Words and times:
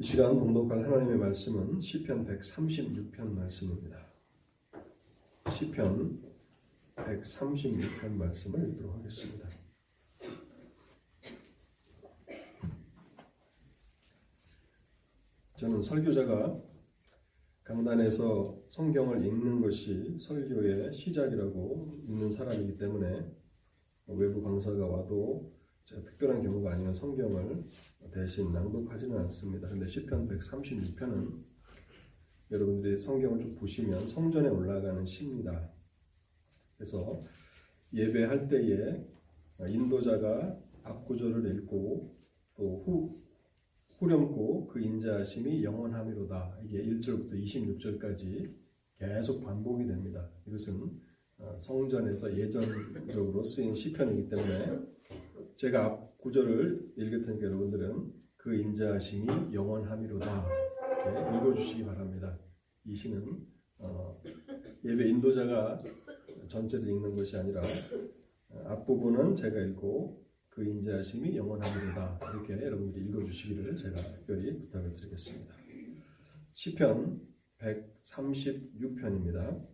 이 0.00 0.04
시간 0.04 0.38
봉독할 0.38 0.84
하나님의 0.84 1.18
말씀은 1.18 1.80
시편 1.80 2.24
136편 2.24 3.32
말씀입니다. 3.32 4.06
시편 5.50 6.22
136편 6.94 8.12
말씀을 8.12 8.68
읽도록 8.68 8.94
하겠습니다. 8.94 9.48
저는 15.56 15.82
설교자가 15.82 16.62
강단에서 17.64 18.56
성경을 18.68 19.26
읽는 19.26 19.60
것이 19.60 20.16
설교의 20.20 20.92
시작이라고 20.92 21.98
믿는 22.06 22.30
사람이기 22.30 22.76
때문에 22.76 23.34
외부 24.06 24.44
강사가 24.44 24.86
와도 24.86 25.57
제가 25.88 26.02
특별한 26.02 26.42
경우가 26.42 26.72
아니면 26.72 26.92
성경을 26.92 27.64
대신 28.12 28.52
낭독하지는 28.52 29.16
않습니다. 29.20 29.68
그런데 29.68 29.86
시편 29.86 30.28
136편은 30.28 31.42
여러분들이 32.50 32.98
성경을 32.98 33.38
쭉 33.38 33.54
보시면 33.56 34.06
성전에 34.06 34.50
올라가는 34.50 35.02
시입니다. 35.06 35.70
그래서 36.76 37.22
예배할 37.94 38.48
때에 38.48 39.02
인도자가 39.66 40.60
앞구절을 40.82 41.56
읽고 41.56 42.14
또 42.54 42.82
후, 42.84 43.22
후렴구 43.96 44.66
그 44.66 44.80
인자하심이 44.80 45.64
영원함이로다. 45.64 46.58
이게 46.64 46.84
1절부터 46.84 47.32
26절까지 47.42 48.54
계속 48.98 49.42
반복이 49.42 49.86
됩니다. 49.86 50.28
이것은 50.46 51.00
어, 51.38 51.56
성전에서 51.58 52.36
예전적으로 52.36 53.42
쓰인 53.42 53.74
시편이기 53.74 54.28
때문에 54.28 54.97
제가 55.58 55.86
앞 55.86 56.18
구절을 56.18 56.94
테니까 56.96 57.46
여러분들은 57.46 58.12
그 58.36 58.54
인자하심이 58.54 59.52
영원함이로다. 59.52 60.46
이렇게 61.04 61.36
읽어주시기 61.36 61.84
바랍니다. 61.84 62.38
이 62.84 62.94
시는 62.94 63.44
어, 63.78 64.22
예배 64.84 65.08
인도자가 65.08 65.82
전체를 66.46 66.86
읽는 66.86 67.16
것이 67.16 67.36
아니라 67.36 67.60
어, 68.50 68.62
앞부분은 68.68 69.34
제가 69.34 69.58
읽고 69.62 70.24
그 70.48 70.64
인자하심이 70.64 71.36
영원함이로다. 71.36 72.20
이렇게 72.34 72.64
여러분들이 72.64 73.06
읽어주시기를 73.06 73.76
제가 73.76 73.96
특별히 73.96 74.56
부탁을 74.60 74.94
드리겠습니다. 74.94 75.52
시편 76.52 77.20
136편입니다. 77.58 79.66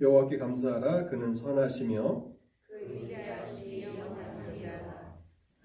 여호와께 0.00 0.38
감사하라 0.38 1.08
그는 1.08 1.34
선하시며 1.34 2.39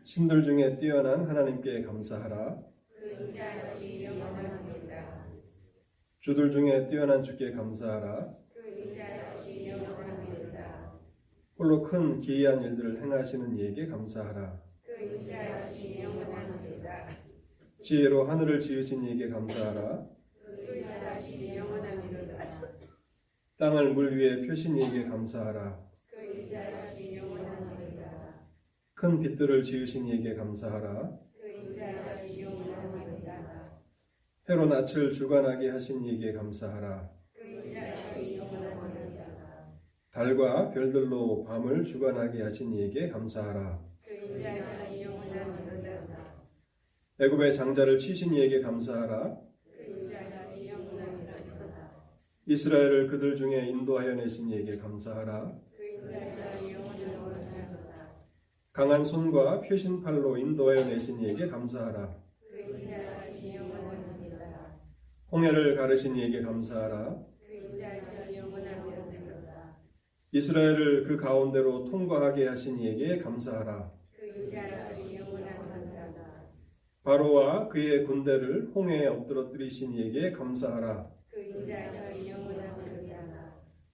신들 0.06 0.44
중에 0.44 0.78
뛰어난 0.78 1.28
하나님께 1.28 1.82
감사하라. 1.82 2.62
주들 6.20 6.52
중에 6.52 6.86
뛰어난 6.86 7.24
주께 7.24 7.52
감사하라. 7.52 8.36
홀로 11.58 11.82
큰 11.82 12.22
기이한 12.22 12.62
일들을 12.62 13.02
행하시는 13.02 13.58
이에게 13.58 13.88
감사하라. 13.88 14.62
지혜로 17.82 18.26
하늘을 18.26 18.60
지으신 18.60 19.04
이에게 19.06 19.30
감사하라. 19.30 20.06
땅을 23.58 23.94
물 23.94 24.16
위에 24.16 24.46
펴신 24.46 24.78
이에게 24.78 25.06
감사하라 25.06 25.95
큰 29.06 29.20
빛들을 29.20 29.62
지으신 29.62 30.08
이에게 30.08 30.34
감사하라. 30.34 31.16
해로 34.50 34.66
낯을 34.66 35.12
주관하게 35.12 35.70
하신 35.70 36.04
이에게 36.04 36.34
감사하라. 36.34 37.12
달과 40.12 40.72
별들로 40.72 41.44
밤을 41.44 41.84
주관하게 41.84 42.42
하신 42.42 42.74
이에게 42.74 43.08
감사하라. 43.10 43.80
애굽의 47.20 47.54
장자를 47.54 48.00
치신 48.00 48.34
이에게 48.34 48.60
감사하라. 48.60 49.38
이스라엘을 52.48 53.08
그들 53.08 53.36
중에 53.36 53.68
인도하여 53.68 54.16
내신 54.16 54.50
이에게 54.50 54.78
감사하라 54.78 55.65
강한 58.76 59.06
손과 59.06 59.62
펴신 59.62 60.02
팔로 60.02 60.38
인도하여 60.38 60.84
내신 60.84 61.22
이에게 61.22 61.48
감사하라. 61.48 62.14
홍해를 65.32 65.78
가르신 65.78 66.18
이에게 66.18 66.42
감사하라. 66.42 67.16
이스라엘을 70.34 71.06
그 71.06 71.16
가운데로 71.16 71.86
통과하게 71.86 72.48
하신 72.48 72.78
이에게 72.80 73.20
감사하라. 73.20 73.94
바로와 77.04 77.70
그의 77.70 78.04
군대를 78.04 78.72
홍해에 78.76 79.08
엎드러뜨리신 79.08 79.94
이에게 79.94 80.34
감사하라. 80.34 81.10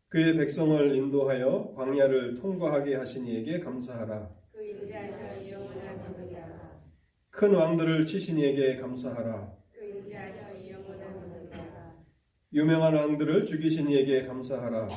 그의 0.08 0.36
백성을 0.38 0.96
인도하여 0.96 1.74
광야를 1.76 2.34
통과하게 2.40 2.96
하신 2.96 3.28
이에게 3.28 3.60
감사하라 3.60 4.41
큰 7.42 7.56
왕들을 7.56 8.06
치신 8.06 8.38
이에게 8.38 8.76
감사하라. 8.78 9.52
유명한 12.54 12.94
왕들을 12.94 13.46
죽이신 13.46 13.90
이에게 13.90 14.28
감사하라. 14.28 14.88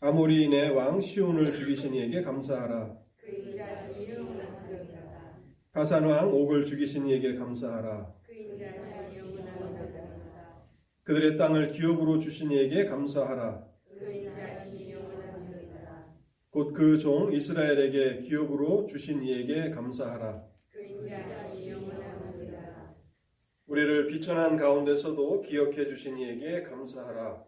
아모리인의 0.00 0.70
왕 0.70 0.98
시온을 1.02 1.52
죽이신 1.52 1.92
이에게 1.92 2.22
감사하라. 2.22 2.96
바산 5.72 6.04
왕 6.04 6.32
옥을 6.32 6.64
죽이신 6.64 7.06
이에게 7.06 7.34
감사하라. 7.34 8.14
그들의 11.02 11.36
땅을 11.36 11.68
기업으로 11.68 12.18
주신 12.18 12.52
이에게 12.52 12.86
감사하라 12.86 13.75
곧 16.56 16.72
그 16.72 16.96
종 16.98 17.30
이스라엘에게 17.34 18.20
기업으로 18.20 18.86
주신 18.86 19.22
이에게 19.22 19.68
감사하라. 19.72 20.42
우리를 23.66 24.06
비천한 24.06 24.56
가운데서도 24.56 25.42
기억해 25.42 25.84
주신 25.86 26.16
이에게 26.16 26.62
감사하라. 26.62 27.44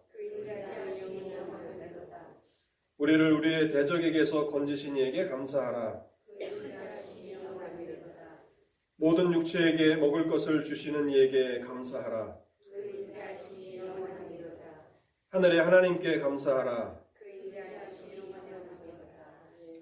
우리를 2.98 3.32
우리의 3.32 3.70
대적에게서 3.70 4.48
건지신 4.50 4.98
이에게 4.98 5.26
감사하라. 5.30 6.04
모든 8.96 9.32
육체에게 9.32 9.96
먹을 9.96 10.28
것을 10.28 10.64
주시는 10.64 11.08
이에게 11.08 11.60
감사하라. 11.60 12.36
하늘의 15.30 15.60
하나님께 15.62 16.20
감사하라 16.20 17.07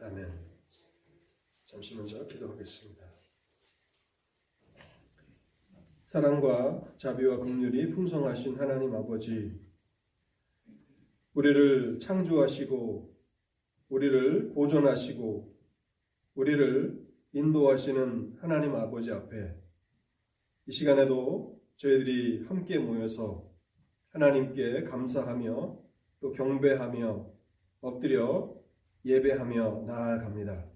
아멘. 0.07 0.25
잠시 1.65 1.97
먼저 1.97 2.25
기도하겠습니다. 2.29 3.05
사랑과 6.05 6.95
자비와 6.97 7.39
긍휼이 7.39 7.91
풍성하신 7.91 8.55
하나님 8.55 8.95
아버지 8.95 9.61
우리를 11.35 11.99
창조하시고 11.99 13.17
우리를 13.89 14.53
보존하시고 14.55 15.57
우리를 16.37 17.05
인도하시는 17.33 18.37
하나님 18.39 18.77
아버지 18.77 19.11
앞에 19.11 19.57
이 20.67 20.73
시간에도 20.73 21.61
저희들이 21.79 22.45
함께 22.45 22.79
모여서 22.79 23.51
하나님께 24.11 24.85
감사하며 24.85 25.83
또 26.21 26.33
경배하며 26.33 27.29
엎드려 27.81 28.56
예배하며 29.07 29.85
나아갑니다. 29.87 30.67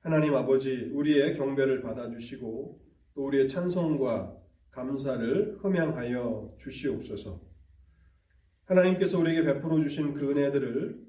하나님 0.00 0.34
아버지 0.34 0.90
우리의 0.92 1.36
경배를 1.36 1.82
받아주시고 1.82 2.80
또 3.14 3.26
우리의 3.26 3.46
찬송과 3.48 4.36
감사를 4.70 5.58
흠양하여 5.60 6.56
주시옵소서. 6.58 7.40
하나님께서 8.64 9.18
우리에게 9.18 9.44
베풀어 9.44 9.78
주신 9.80 10.14
그 10.14 10.30
은혜들을 10.30 11.08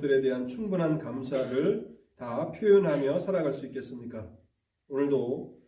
들에 0.00 0.20
대한 0.20 0.46
충분한 0.46 0.98
감사를 0.98 1.98
다 2.16 2.52
표현하며 2.52 3.18
살아갈 3.18 3.52
수 3.52 3.66
있겠습니까? 3.66 4.30
오늘도 4.88 5.58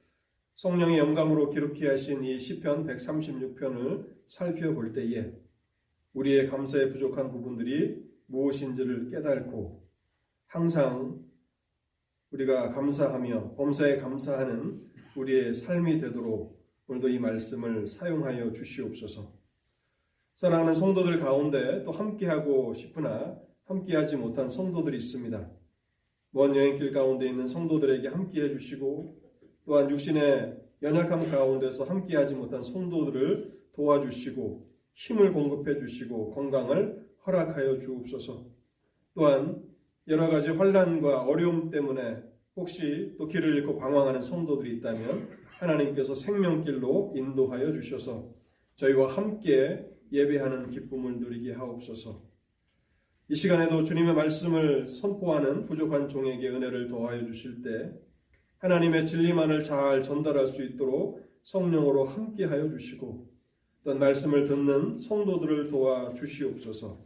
성령의 0.55 0.99
영감으로 0.99 1.51
기록해 1.51 1.89
하신 1.89 2.23
이 2.23 2.39
시편 2.39 2.87
136편을 2.87 4.07
살펴볼 4.27 4.93
때에 4.93 5.33
우리의 6.15 6.49
감사에 6.49 6.91
부족한 6.91 7.31
부분들이 7.31 8.05
무엇인지를 8.27 9.11
깨닫고 9.11 9.87
항상 10.47 11.25
우리가 12.31 12.71
감사하며 12.71 13.55
범사에 13.57 13.99
감사하는 13.99 14.89
우리의 15.17 15.55
삶이 15.55 16.01
되도록 16.01 16.61
오늘도 16.87 17.09
이 17.09 17.19
말씀을 17.19 17.87
사용하여 17.87 18.53
주시옵소서. 18.53 19.33
사랑하는 20.37 20.75
성도들 20.75 21.19
가운데 21.21 21.85
또 21.85 21.93
함께하고 21.93 22.75
싶으나 22.75 23.39
함께하지 23.65 24.17
못한 24.17 24.49
성도들이 24.49 24.97
있습니다. 24.97 25.51
먼 26.31 26.57
여행길 26.57 26.93
가운데 26.93 27.29
있는 27.29 27.47
성도들에게 27.47 28.09
함께해 28.09 28.51
주시고 28.51 29.21
또한 29.65 29.91
육신의 29.91 30.61
연약함 30.83 31.31
가운데서 31.31 31.85
함께하지 31.85 32.35
못한 32.35 32.63
성도들을 32.63 33.53
도와주시고 33.73 34.67
힘을 35.01 35.33
공급해 35.33 35.79
주시고 35.79 36.35
건강을 36.35 37.09
허락하여 37.27 37.79
주옵소서. 37.79 38.45
또한 39.15 39.63
여러 40.09 40.29
가지 40.29 40.51
환란과 40.51 41.23
어려움 41.23 41.71
때문에 41.71 42.23
혹시 42.57 43.15
또 43.17 43.27
길을 43.27 43.57
잃고 43.57 43.79
방황하는 43.79 44.21
성도들이 44.21 44.77
있다면 44.77 45.29
하나님께서 45.59 46.15
생명길로 46.15 47.15
인도하여 47.17 47.73
주셔서 47.73 48.35
저희와 48.77 49.07
함께 49.17 49.87
예배하는 50.13 50.69
기쁨을 50.69 51.19
누리게 51.19 51.53
하옵소서. 51.55 52.23
이 53.29 53.35
시간에도 53.35 53.85
주님의 53.85 54.15
말씀을 54.15 54.89
선포하는 54.89 55.65
부족한 55.65 56.09
종에게 56.09 56.51
은혜를 56.51 56.89
더하여 56.89 57.25
주실 57.25 57.63
때 57.63 57.91
하나님의 58.59 59.07
진리만을 59.07 59.63
잘 59.63 60.03
전달할 60.03 60.47
수 60.47 60.63
있도록 60.63 61.23
성령으로 61.43 62.05
함께하여 62.05 62.69
주시고 62.69 63.40
어떤 63.81 63.99
말씀을 63.99 64.45
듣는 64.45 64.99
성도들을 64.99 65.69
도와 65.69 66.13
주시옵소서. 66.13 66.99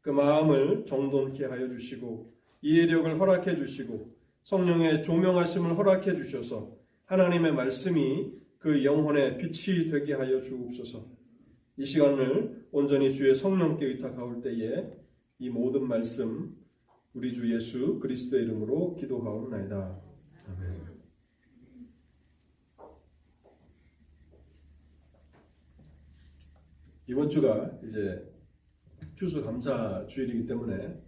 그 0.00 0.10
마음을 0.10 0.86
정돈케 0.86 1.44
하여 1.44 1.68
주시고 1.68 2.32
이해력을 2.62 3.20
허락해 3.20 3.56
주시고 3.56 4.14
성령의 4.44 5.02
조명하심을 5.02 5.76
허락해 5.76 6.16
주셔서 6.16 6.76
하나님의 7.04 7.52
말씀이 7.52 8.32
그 8.58 8.84
영혼의 8.84 9.38
빛이 9.38 9.90
되게 9.90 10.14
하여 10.14 10.40
주옵소서. 10.40 11.04
이 11.78 11.84
시간을 11.84 12.66
온전히 12.72 13.12
주의 13.12 13.34
성령께 13.34 13.84
의탁하올 13.86 14.40
때에 14.40 14.88
이 15.38 15.50
모든 15.50 15.86
말씀 15.86 16.56
우리 17.12 17.32
주 17.32 17.52
예수 17.52 17.98
그리스도의 18.00 18.44
이름으로 18.44 18.94
기도하옵나이다. 18.96 20.00
아멘. 20.48 20.95
이번 27.08 27.28
주가 27.28 27.70
이제 27.84 28.24
추수 29.14 29.42
감사 29.44 30.04
주일이기 30.06 30.46
때문에 30.46 31.00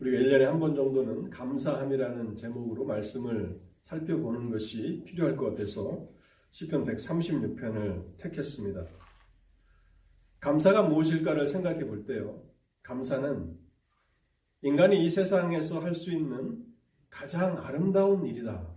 우리가 0.00 0.18
1년에 0.18 0.44
한 0.44 0.58
번 0.58 0.74
정도는 0.74 1.30
감사함이라는 1.30 2.34
제목으로 2.36 2.84
말씀을 2.84 3.60
살펴보는 3.82 4.50
것이 4.50 5.02
필요할 5.06 5.36
것 5.36 5.50
같아서 5.50 6.08
시편 6.50 6.84
136편을 6.84 8.18
택했습니다. 8.18 8.86
감사가 10.40 10.82
무엇일까를 10.82 11.46
생각해 11.46 11.86
볼 11.86 12.04
때요. 12.04 12.42
감사는 12.82 13.56
인간이 14.62 15.04
이 15.04 15.08
세상에서 15.08 15.80
할 15.80 15.94
수 15.94 16.10
있는 16.10 16.64
가장 17.10 17.58
아름다운 17.58 18.26
일이다. 18.26 18.68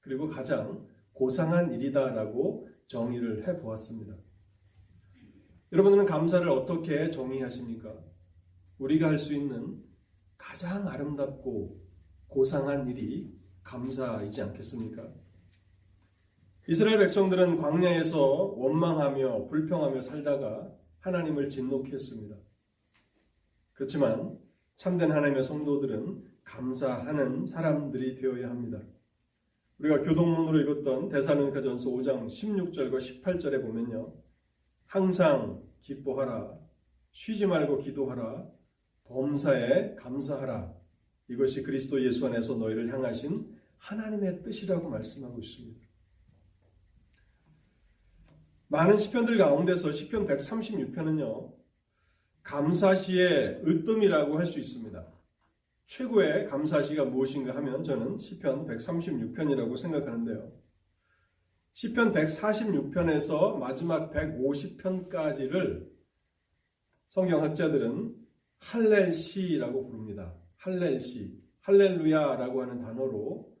그리고 0.00 0.28
가장 0.28 0.86
고상한 1.12 1.72
일이다라고 1.72 2.68
정의를 2.88 3.46
해 3.46 3.58
보았습니다. 3.58 4.14
여러분들은 5.74 6.06
감사를 6.06 6.48
어떻게 6.48 7.10
정의하십니까? 7.10 7.92
우리가 8.78 9.08
할 9.08 9.18
수 9.18 9.34
있는 9.34 9.82
가장 10.38 10.86
아름답고 10.86 11.82
고상한 12.28 12.88
일이 12.88 13.36
감사이지 13.64 14.40
않겠습니까? 14.40 15.12
이스라엘 16.68 16.98
백성들은 16.98 17.56
광야에서 17.60 18.54
원망하며 18.56 19.46
불평하며 19.46 20.00
살다가 20.00 20.72
하나님을 21.00 21.48
진노했습니다. 21.48 22.36
그렇지만 23.72 24.38
참된 24.76 25.10
하나님의 25.10 25.42
성도들은 25.42 26.22
감사하는 26.44 27.46
사람들이 27.46 28.14
되어야 28.14 28.48
합니다. 28.48 28.80
우리가 29.80 30.02
교동문으로 30.02 30.60
읽었던 30.60 31.08
대사로니가전서 31.08 31.90
5장 31.90 32.26
16절과 32.26 32.98
18절에 32.98 33.60
보면요. 33.60 34.23
항상 34.86 35.62
기뻐하라. 35.82 36.58
쉬지 37.12 37.46
말고 37.46 37.78
기도하라. 37.78 38.48
범사에 39.04 39.94
감사하라. 39.96 40.74
이것이 41.28 41.62
그리스도 41.62 42.04
예수 42.04 42.26
안에서 42.26 42.56
너희를 42.56 42.92
향하신 42.92 43.54
하나님의 43.78 44.42
뜻이라고 44.42 44.88
말씀하고 44.88 45.38
있습니다. 45.40 45.84
많은 48.68 48.96
시편들 48.96 49.36
가운데서 49.38 49.92
시편 49.92 50.26
136편은요. 50.26 51.52
감사시의 52.42 53.62
으뜸이라고 53.66 54.36
할 54.38 54.46
수 54.46 54.58
있습니다. 54.58 55.06
최고의 55.86 56.48
감사시가 56.48 57.04
무엇인가 57.04 57.54
하면 57.56 57.84
저는 57.84 58.18
시편 58.18 58.66
136편이라고 58.66 59.76
생각하는데요. 59.76 60.63
시편 61.74 62.12
146편에서 62.12 63.58
마지막 63.58 64.12
150편까지를 64.12 65.88
성경학자들은 67.08 68.14
할렐시라고 68.60 69.84
부릅니다. 69.84 70.34
할렐시, 70.58 71.36
할렐루야라고 71.62 72.62
하는 72.62 72.80
단어로 72.80 73.52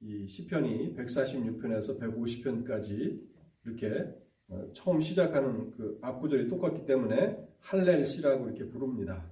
이 0.00 0.26
시편이 0.26 0.96
146편에서 0.96 2.00
150편까지 2.00 3.20
이렇게 3.64 4.14
어, 4.48 4.72
처음 4.72 5.00
시작하는 5.00 5.70
그 5.70 5.96
앞구절이 6.02 6.48
똑같기 6.48 6.86
때문에 6.86 7.38
할렐시라고 7.60 8.48
이렇게 8.48 8.68
부릅니다. 8.68 9.30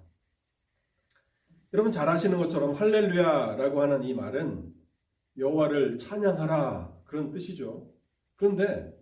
여러분 1.72 1.90
잘 1.90 2.08
아시는 2.08 2.38
것처럼 2.38 2.74
할렐루야라고 2.74 3.82
하는 3.82 4.04
이 4.04 4.14
말은 4.14 4.72
여호와를 5.36 5.98
찬양하라 5.98 7.00
그런 7.04 7.32
뜻이죠. 7.32 7.97
그런데 8.38 8.96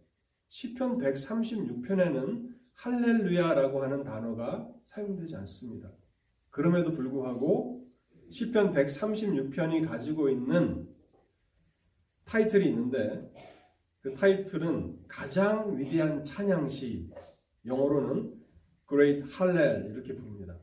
시편 0.48 0.98
136편에는 0.98 2.56
할렐루야라고 2.72 3.82
하는 3.82 4.02
단어가 4.02 4.68
사용되지 4.84 5.36
않습니다. 5.36 5.92
그럼에도 6.50 6.92
불구하고 6.92 7.86
시편 8.30 8.72
136편이 8.72 9.86
가지고 9.86 10.30
있는 10.30 10.88
타이틀이 12.24 12.66
있는데 12.66 13.31
그 14.00 14.14
타이틀은 14.14 15.05
가장 15.06 15.76
위대한 15.76 16.24
찬양시 16.24 17.10
영어로는 17.66 18.43
Great 18.88 19.24
Hallel 19.34 19.90
이렇게 19.90 20.14
부릅니다. 20.14 20.58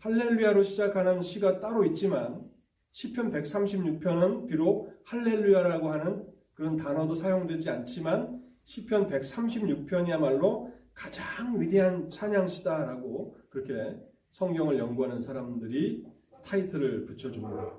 할렐루야로 0.00 0.62
시작하는 0.62 1.22
시가 1.22 1.60
따로 1.60 1.84
있지만 1.86 2.50
시편 2.90 3.32
136편은 3.32 4.46
비록 4.46 4.92
할렐루야라고 5.04 5.90
하는 5.90 6.31
그런 6.54 6.76
단어도 6.76 7.14
사용되지 7.14 7.70
않지만 7.70 8.42
시편 8.64 9.08
136편이야말로 9.08 10.72
가장 10.94 11.60
위대한 11.60 12.08
찬양시다라고 12.08 13.36
그렇게 13.48 13.98
성경을 14.30 14.78
연구하는 14.78 15.20
사람들이 15.20 16.04
타이틀을 16.44 17.06
붙여줍니다. 17.06 17.78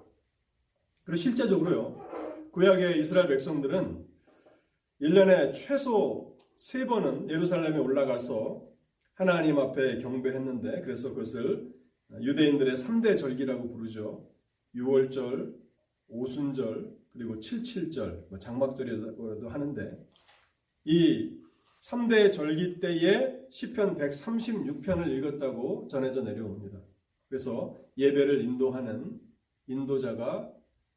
그리고 1.03 1.15
실제적으로요, 1.15 2.49
구약의 2.51 2.99
이스라엘 2.99 3.27
백성들은 3.27 4.05
1년에 5.01 5.53
최소 5.53 6.37
3번은 6.57 7.29
예루살렘에 7.29 7.77
올라가서 7.77 8.63
하나님 9.15 9.59
앞에 9.59 9.99
경배했는데 9.99 10.81
그래서 10.81 11.09
그것을 11.09 11.71
유대인들의 12.21 12.75
3대 12.75 13.17
절기라고 13.17 13.69
부르죠. 13.69 14.29
6월절, 14.75 15.55
오순절, 16.07 16.95
그리고 17.13 17.35
77절, 17.35 18.29
뭐 18.29 18.39
장막절이라고도 18.39 19.49
하는데 19.49 20.07
이 20.85 21.39
3대 21.79 22.31
절기 22.31 22.79
때에 22.79 23.47
시편 23.49 23.97
136편을 23.97 25.07
읽었다고 25.17 25.87
전해져 25.89 26.21
내려옵니다. 26.21 26.81
그래서 27.27 27.77
예배를 27.97 28.41
인도하는 28.41 29.19
인도자가 29.67 30.51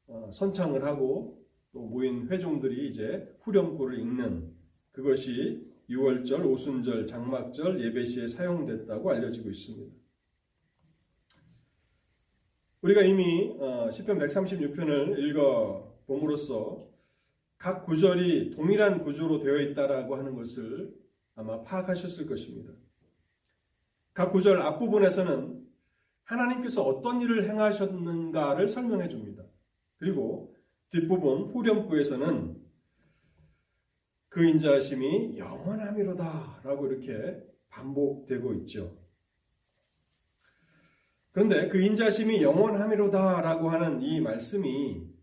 어, 0.09 0.31
선창을 0.33 0.85
하고 0.85 1.45
또 1.73 1.81
모인 1.81 2.29
회중들이 2.29 2.89
이제 2.89 3.29
후렴구를 3.43 3.99
읽는 3.99 4.55
그것이 4.93 5.67
6월절, 5.91 6.47
오순절, 6.47 7.07
장막절 7.07 7.81
예배 7.85 8.05
시에 8.05 8.27
사용됐다고 8.27 9.11
알려지고 9.11 9.51
있습니다. 9.51 9.95
우리가 12.83 13.03
이미 13.03 13.57
어, 13.59 13.91
시편 13.91 14.19
136편을 14.19 15.19
읽어 15.19 15.86
봄으로써 16.07 16.89
각 17.59 17.85
구절이 17.85 18.51
동일한 18.51 19.03
구조로 19.03 19.41
되어 19.41 19.59
있다라고 19.59 20.17
하는 20.17 20.35
것을 20.35 20.95
아마 21.35 21.63
파악하셨을 21.63 22.27
것입니다. 22.27 22.73
각 24.15 24.33
구절 24.33 24.61
앞부분에서는 24.63 25.67
하나님께서 26.25 26.83
어떤 26.83 27.21
일을 27.21 27.49
행하셨는가를 27.49 28.69
설명해 28.69 29.09
줍니다. 29.09 29.45
그리고 29.99 30.55
뒷부분 30.91 31.51
후렴구에서는 31.53 32.57
그 34.29 34.45
인자하심이 34.45 35.39
영원함이로다 35.39 36.61
라고 36.65 36.87
이렇게 36.87 37.43
반복되고 37.69 38.55
있죠. 38.55 38.97
그런데 41.33 41.69
그 41.69 41.81
인자심이 41.81 42.43
영원함이로다 42.43 43.43
라고 43.43 43.69
하는 43.69 44.01
이 44.01 44.21
말씀이 44.21 45.16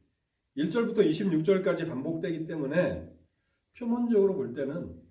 1절부터 0.57 0.99
26절까지 0.99 1.87
반복되기 1.87 2.45
때문에 2.45 3.09
표면적으로 3.77 4.35
볼 4.35 4.53
때는 4.53 5.01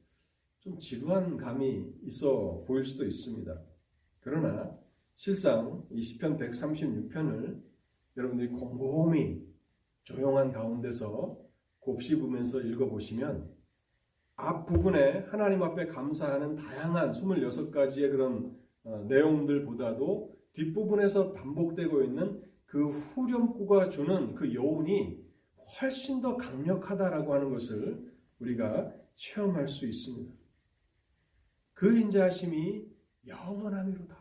좀 0.61 0.79
지루한 0.79 1.37
감이 1.37 1.85
있어 2.05 2.65
보일 2.67 2.85
수도 2.85 3.05
있습니다. 3.05 3.61
그러나 4.21 4.79
실상 5.17 5.85
이 5.91 6.01
시편 6.01 6.39
136편을 6.39 7.61
여러분들이 8.17 8.49
곰곰이 8.51 9.43
조용한 10.05 10.53
가운데서 10.53 11.41
곱씹으면서 11.81 12.61
읽어보시면 12.61 13.51
앞부분에 14.37 15.27
하나님 15.31 15.63
앞에 15.63 15.87
감사하는 15.87 16.55
다양한 16.57 17.11
26가지의 17.11 18.11
그런 18.11 18.57
어, 18.85 19.05
내용들보다도 19.09 20.37
뒷부분에서 20.53 21.33
반복되고 21.33 22.03
있는 22.03 22.43
그 22.67 22.89
후렴구가 22.89 23.91
주는 23.91 24.35
그 24.35 24.55
여운이 24.55 25.22
훨씬 25.81 26.21
더 26.21 26.37
강력하다라고 26.37 27.35
하는 27.35 27.50
것을 27.50 28.12
우리가 28.40 28.92
체험할 29.14 29.69
수 29.69 29.87
있습니다. 29.87 30.33
그 31.75 31.99
인자하심이 31.99 32.87
영원함이로다. 33.26 34.16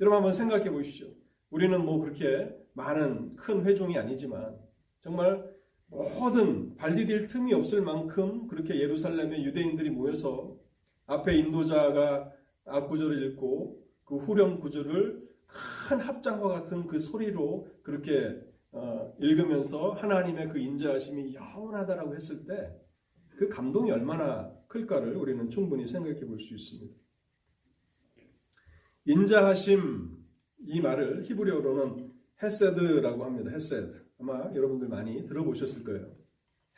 여러분 0.00 0.16
한번 0.16 0.32
생각해 0.32 0.70
보십시오. 0.70 1.08
우리는 1.50 1.84
뭐 1.84 2.00
그렇게 2.00 2.54
많은 2.72 3.36
큰 3.36 3.64
회종이 3.64 3.98
아니지만 3.98 4.58
정말 5.00 5.52
모든 5.86 6.74
발디딜 6.76 7.26
틈이 7.26 7.52
없을 7.52 7.82
만큼 7.82 8.48
그렇게 8.48 8.80
예루살렘에 8.80 9.42
유대인들이 9.44 9.90
모여서 9.90 10.56
앞에 11.06 11.36
인도자가 11.36 12.32
앞 12.64 12.88
구절을 12.88 13.22
읽고 13.24 13.82
그 14.04 14.16
후렴 14.16 14.58
구절을 14.58 15.28
큰 15.46 16.00
합장과 16.00 16.48
같은 16.48 16.86
그 16.86 16.98
소리로 16.98 17.68
그렇게 17.82 18.40
어, 18.40 18.51
읽으면서 19.18 19.90
하나님의 19.92 20.48
그 20.48 20.58
인자하심이 20.58 21.34
영원하다라고 21.34 22.14
했을 22.14 22.44
때 22.46 22.82
그 23.42 23.48
감동이 23.48 23.90
얼마나 23.90 24.52
클까를 24.68 25.16
우리는 25.16 25.50
충분히 25.50 25.86
생각해 25.86 26.20
볼 26.20 26.38
수 26.38 26.54
있습니다. 26.54 26.94
인자하심 29.04 30.16
이 30.60 30.80
말을 30.80 31.24
히브리어로는 31.24 32.12
חסד라고 32.40 33.24
합니다. 33.24 33.50
חסד. 33.50 34.06
아마 34.20 34.54
여러분들 34.54 34.86
많이 34.88 35.26
들어보셨을 35.26 35.82
거예요. 35.82 36.14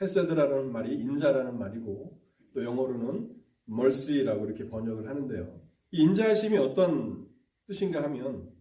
חסד라는 0.00 0.72
말이 0.72 0.94
인자라는 0.94 1.58
말이고 1.58 2.18
또 2.54 2.64
영어로는 2.64 3.30
mercy라고 3.68 4.46
이렇게 4.46 4.66
번역을 4.68 5.06
하는데요. 5.06 5.60
이 5.90 6.02
인자하심이 6.02 6.56
어떤 6.56 7.28
뜻인가 7.66 8.02
하면 8.04 8.53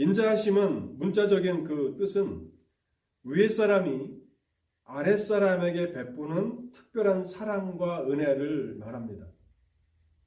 인자하심은 0.00 0.96
문자적인 0.98 1.64
그 1.64 1.94
뜻은 1.98 2.50
위에 3.24 3.48
사람이 3.48 4.18
아랫 4.84 5.18
사람에게 5.18 5.92
베푸는 5.92 6.70
특별한 6.70 7.24
사랑과 7.24 8.06
은혜를 8.08 8.76
말합니다. 8.78 9.26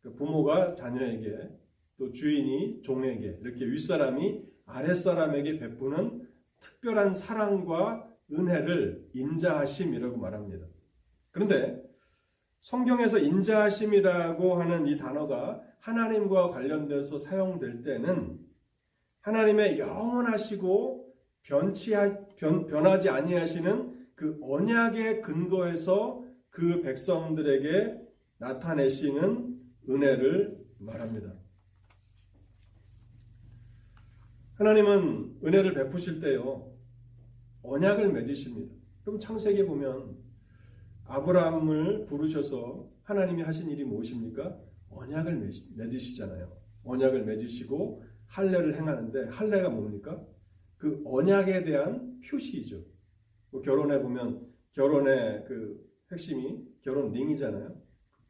그 0.01 0.13
부모가 0.13 0.75
자녀에게 0.75 1.50
또 1.98 2.12
주인이 2.12 2.84
종에게 2.84 3.39
이렇게 3.42 3.65
윗사람이 3.65 4.44
아랫사람에게 4.65 5.58
베푸는 5.58 6.27
특별한 6.60 7.13
사랑과 7.13 8.08
은혜를 8.32 9.10
인자하심이라고 9.13 10.18
말합니다. 10.18 10.68
그런데 11.32 11.84
성경에서 12.60 13.18
인자하심이라고 13.18 14.56
하는 14.56 14.88
이 14.88 14.98
단어가 14.98 15.62
하나님과 15.80 16.51
관련돼서 16.51 17.18
사용될 17.18 17.82
때는 17.82 18.52
하나님의 19.24 19.80
영원하시고 19.80 21.13
변치하, 21.44 22.25
변, 22.36 22.65
변하지 22.65 23.10
아니하시는 23.10 24.08
그 24.15 24.38
언약의 24.42 25.22
근거에서 25.22 26.24
그 26.50 26.82
백성들에게 26.82 28.01
나타내시는 28.38 29.60
은혜를 29.89 30.65
말합니다. 30.77 31.34
하나님은 34.56 35.39
은혜를 35.44 35.74
베푸실 35.74 36.20
때요, 36.20 36.74
언약을 37.63 38.12
맺으십니다. 38.12 38.75
그럼 39.03 39.20
창세기에 39.20 39.65
보면 39.65 40.18
아브라함을 41.06 42.06
부르셔서 42.06 42.89
하나님이 43.03 43.42
하신 43.42 43.70
일이 43.72 43.84
무엇입니까? 43.84 44.60
언약을 44.89 45.50
맺으시잖아요. 45.75 46.56
언약을 46.84 47.24
맺으시고 47.24 48.03
할례를 48.27 48.75
행하는데 48.75 49.30
할례가 49.30 49.70
뭡니까? 49.70 50.22
그 50.77 51.01
언약에 51.06 51.63
대한 51.63 52.20
표시이죠. 52.30 52.84
뭐 53.51 53.62
결혼해 53.62 54.01
보면 54.01 54.48
결혼의 54.74 55.46
그 55.48 55.88
핵심이 56.12 56.63
결혼 56.82 57.12
링이잖아요. 57.12 57.75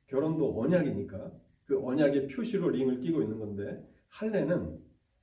결혼도 0.08 0.60
언약이니까 0.60 1.32
그 1.66 1.84
언약의 1.84 2.28
표시로 2.28 2.70
링을 2.70 3.00
끼고 3.00 3.22
있는 3.22 3.40
건데 3.40 3.84
할례는 4.10 4.80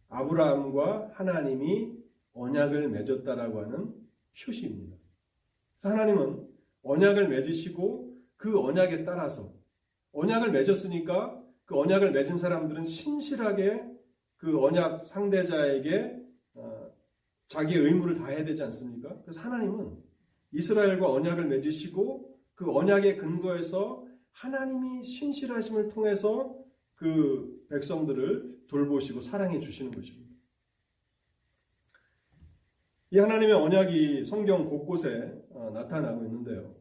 아브라함과 0.09 1.13
하나님이 1.15 1.97
언약을 2.33 2.89
맺었다라고 2.89 3.61
하는 3.61 3.95
표시입니다. 4.45 4.97
그래서 5.79 5.95
하나님은 5.95 6.49
언약을 6.83 7.29
맺으시고 7.29 8.17
그 8.37 8.59
언약에 8.59 9.05
따라서 9.05 9.53
언약을 10.13 10.51
맺었으니까 10.51 11.41
그 11.65 11.79
언약을 11.79 12.13
맺은 12.13 12.37
사람들은 12.37 12.85
신실하게 12.85 13.85
그 14.41 14.59
언약 14.59 15.05
상대자에게 15.05 16.19
어, 16.55 16.91
자기의 17.47 17.85
의무를 17.85 18.15
다해야 18.15 18.43
되지 18.43 18.63
않습니까? 18.63 19.21
그래서 19.21 19.39
하나님은 19.43 19.99
이스라엘과 20.53 21.13
언약을 21.13 21.47
맺으시고 21.47 22.35
그 22.55 22.75
언약의 22.75 23.19
근거에서 23.19 24.07
하나님이 24.33 25.05
신실하심을 25.05 25.89
통해서 25.89 26.59
그 26.95 27.67
백성들을 27.69 28.65
돌보시고 28.67 29.21
사랑해 29.21 29.61
주시는 29.61 29.91
것입니다. 29.91 30.31
이 33.11 33.19
하나님의 33.19 33.55
언약이 33.55 34.25
성경 34.25 34.71
곳곳에 34.71 35.39
어, 35.51 35.71
나타나고 35.75 36.25
있는데요. 36.25 36.75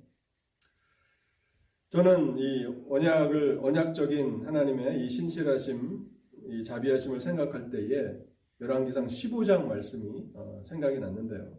저는 1.90 2.38
이 2.38 2.86
언약을 2.88 3.60
언약적인 3.62 4.46
하나님의 4.46 5.04
이 5.04 5.10
신실하심, 5.10 6.19
이 6.50 6.64
자비하심을 6.64 7.22
생각할 7.22 7.70
때에 7.70 8.18
열왕기상 8.62 9.08
15장 9.08 9.66
말씀이 9.66 10.32
어, 10.34 10.62
생각이 10.66 11.00
났는데요. 11.00 11.58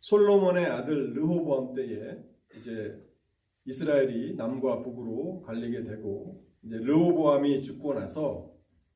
솔로몬의 0.00 0.66
아들 0.66 1.12
르호보암 1.14 1.74
때에 1.74 2.18
이제 2.56 2.98
이스라엘이 3.64 4.34
남과 4.36 4.82
북으로 4.82 5.42
갈리게 5.42 5.84
되고 5.84 6.42
이제 6.62 6.78
르호보암이 6.78 7.60
죽고 7.60 7.94
나서 7.94 8.50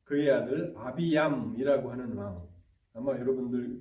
그의 0.04 0.30
아들 0.30 0.74
아비얌이라고 0.76 1.90
하는 1.90 2.12
왕 2.14 2.48
아마 2.94 3.12
여러분들이 3.18 3.80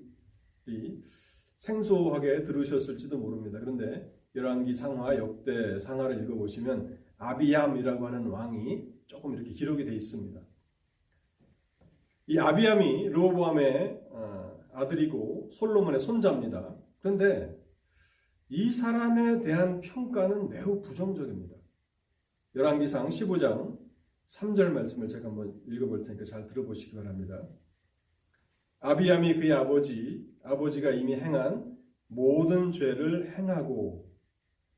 생소하게 1.58 2.44
들으셨을지도 2.44 3.18
모릅니다. 3.18 3.60
그런데 3.60 4.12
열왕기 4.36 4.74
상하 4.74 5.16
역대 5.16 5.80
상하를 5.80 6.24
읽어보시면 6.24 6.98
아비암이라고 7.18 8.08
하는 8.08 8.28
왕이 8.28 8.91
조금 9.12 9.34
이렇게 9.34 9.52
기록이 9.52 9.84
되어 9.84 9.94
있습니다. 9.94 10.40
이 12.28 12.40
아비암이 12.40 13.10
르호보암의 13.10 14.04
어, 14.10 14.64
아들이고 14.72 15.50
솔로몬의 15.52 16.00
손자입니다. 16.00 16.78
그런데 17.00 17.62
이 18.48 18.72
사람에 18.72 19.42
대한 19.42 19.82
평가는 19.82 20.48
매우 20.48 20.82
부정적입니다. 20.82 21.58
열왕기상 22.56 23.10
15장 23.10 23.78
3절 24.28 24.70
말씀을 24.70 25.10
제가 25.10 25.28
한번 25.28 25.62
읽어볼 25.68 26.04
테니까 26.04 26.24
잘 26.24 26.48
들어보시기 26.48 26.96
바랍니다. 26.96 27.46
아비암이 28.80 29.42
그의 29.42 29.52
아버지, 29.52 30.26
아버지가 30.44 30.92
이미 30.92 31.16
행한 31.16 31.78
모든 32.08 32.72
죄를 32.72 33.38
행하고 33.38 34.10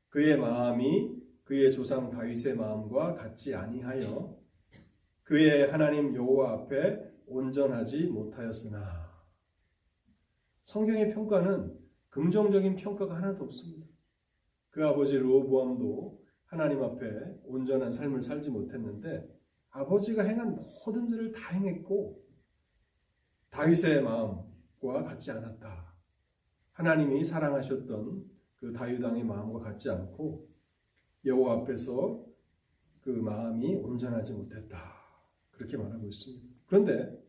그의 0.08 0.36
마음이 0.36 1.13
그의 1.44 1.72
조상 1.72 2.10
다윗의 2.10 2.56
마음과 2.56 3.14
같지 3.14 3.54
아니하여 3.54 4.36
그의 5.22 5.70
하나님 5.70 6.14
여호와 6.14 6.52
앞에 6.52 7.12
온전하지 7.26 8.06
못하였으나 8.08 9.04
성경의 10.62 11.12
평가는 11.12 11.78
긍정적인 12.08 12.76
평가가 12.76 13.16
하나도 13.16 13.44
없습니다. 13.44 13.86
그 14.70 14.84
아버지 14.86 15.16
르호보암도 15.16 16.24
하나님 16.46 16.82
앞에 16.82 17.06
온전한 17.44 17.92
삶을 17.92 18.22
살지 18.22 18.50
못했는데 18.50 19.28
아버지가 19.70 20.22
행한 20.22 20.58
모든 20.86 21.06
죄를 21.08 21.32
다 21.32 21.54
행했고 21.54 22.22
다윗의 23.50 24.02
마음과 24.02 25.04
같지 25.04 25.30
않았다. 25.30 25.94
하나님이 26.72 27.24
사랑하셨던 27.24 28.24
그 28.56 28.72
다윗 28.72 29.02
왕의 29.02 29.24
마음과 29.24 29.60
같지 29.60 29.90
않고 29.90 30.53
여호와 31.24 31.60
앞에서 31.60 32.24
그 33.00 33.10
마음이 33.10 33.74
온전하지 33.76 34.32
못했다. 34.32 34.94
그렇게 35.50 35.76
말하고 35.76 36.06
있습니다. 36.08 36.54
그런데 36.66 37.24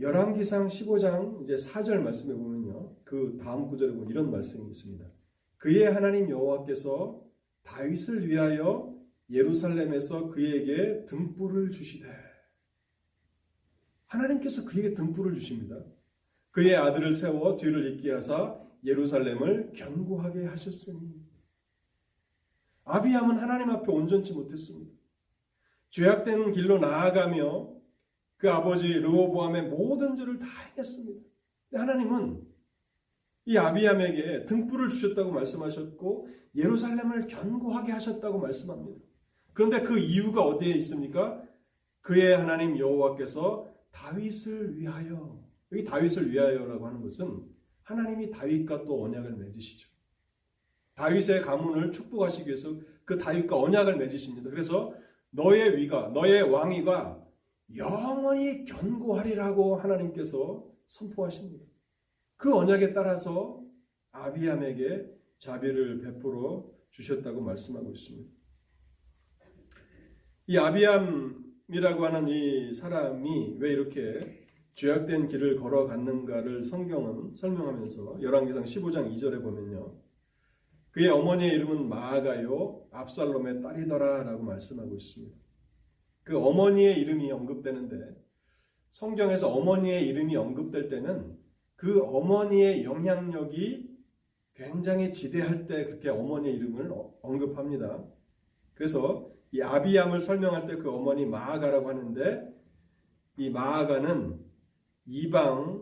열왕기상 0.00 0.68
15장 0.68 1.42
이제 1.42 1.54
4절 1.56 2.00
말씀에 2.00 2.34
보면요. 2.34 2.96
그 3.04 3.36
다음 3.40 3.68
구절에 3.68 3.92
보면 3.92 4.10
이런 4.10 4.30
말씀이 4.30 4.68
있습니다. 4.68 5.04
그의 5.56 5.90
하나님 5.92 6.30
여호와께서 6.30 7.24
다윗을 7.62 8.28
위하여 8.28 8.96
예루살렘에서 9.30 10.28
그에게 10.28 11.04
등불을 11.06 11.70
주시되 11.70 12.06
하나님께서 14.06 14.64
그에게 14.64 14.94
등불을 14.94 15.34
주십니다. 15.34 15.84
그의 16.50 16.76
아들을 16.76 17.12
세워 17.12 17.56
뒤를 17.56 17.92
잇게 17.92 18.12
하사 18.12 18.58
예루살렘을 18.84 19.72
견고하게 19.74 20.46
하셨으니 20.46 21.27
아비함은 22.88 23.38
하나님 23.38 23.70
앞에 23.70 23.92
온전치 23.92 24.32
못했습니다. 24.32 24.92
죄악된 25.90 26.52
길로 26.52 26.78
나아가며 26.78 27.74
그 28.36 28.50
아버지 28.50 28.88
르호보암의 28.88 29.68
모든 29.68 30.14
죄를 30.14 30.38
다 30.38 30.46
행했습니다. 30.70 31.20
하나님은 31.74 32.46
이 33.46 33.56
아비함에게 33.56 34.44
등불을 34.46 34.90
주셨다고 34.90 35.32
말씀하셨고 35.32 36.28
예루살렘을 36.54 37.26
견고하게 37.26 37.92
하셨다고 37.92 38.38
말씀합니다. 38.38 39.00
그런데 39.52 39.82
그 39.82 39.98
이유가 39.98 40.42
어디에 40.42 40.74
있습니까? 40.76 41.42
그의 42.00 42.36
하나님 42.36 42.78
여호와께서 42.78 43.68
다윗을 43.90 44.78
위하여 44.78 45.42
여기 45.72 45.84
다윗을 45.84 46.30
위하여라고 46.30 46.86
하는 46.86 47.02
것은 47.02 47.42
하나님이 47.82 48.30
다윗과 48.30 48.84
또 48.84 49.02
언약을 49.02 49.36
맺으시죠. 49.36 49.88
다윗의 50.98 51.42
가문을 51.42 51.92
축복하시기 51.92 52.48
위해서 52.48 52.76
그 53.04 53.16
다윗과 53.16 53.56
언약을 53.56 53.96
맺으십니다. 53.98 54.50
그래서 54.50 54.92
너의 55.30 55.76
위가 55.76 56.08
너의 56.08 56.42
왕위가 56.42 57.24
영원히 57.76 58.64
견고하리라고 58.64 59.76
하나님께서 59.76 60.66
선포하십니다. 60.86 61.64
그 62.36 62.52
언약에 62.52 62.92
따라서 62.92 63.62
아비함에게 64.10 65.06
자비를 65.38 66.00
베풀어 66.00 66.68
주셨다고 66.90 67.42
말씀하고 67.42 67.92
있습니다. 67.92 68.30
이 70.48 70.56
아비함이라고 70.56 72.06
하는 72.06 72.28
이 72.28 72.74
사람이 72.74 73.58
왜 73.60 73.72
이렇게 73.72 74.18
죄악된 74.74 75.28
길을 75.28 75.60
걸어갔는가를 75.60 76.64
성경은 76.64 77.34
설명하면서 77.34 78.22
열왕기상 78.22 78.64
15장 78.64 79.14
2절에 79.14 79.42
보면요. 79.42 80.07
그의 80.90 81.08
어머니의 81.08 81.52
이름은 81.54 81.88
마아가요 81.88 82.86
압살롬의 82.90 83.62
딸이더라라고 83.62 84.42
말씀하고 84.42 84.96
있습니다. 84.96 85.36
그 86.24 86.38
어머니의 86.38 87.00
이름이 87.00 87.30
언급되는데 87.30 87.96
성경에서 88.90 89.52
어머니의 89.52 90.06
이름이 90.08 90.36
언급될 90.36 90.88
때는 90.88 91.36
그 91.76 92.02
어머니의 92.02 92.84
영향력이 92.84 93.88
굉장히 94.54 95.12
지대할 95.12 95.66
때 95.66 95.84
그렇게 95.84 96.08
어머니의 96.08 96.56
이름을 96.56 96.90
언급합니다. 97.22 98.04
그래서 98.74 99.30
이 99.52 99.62
아비암을 99.62 100.20
설명할 100.20 100.66
때 100.66 100.76
그 100.76 100.90
어머니 100.90 101.24
마아가라고 101.26 101.88
하는데 101.88 102.48
이 103.36 103.50
마아가는 103.50 104.38
이방 105.06 105.77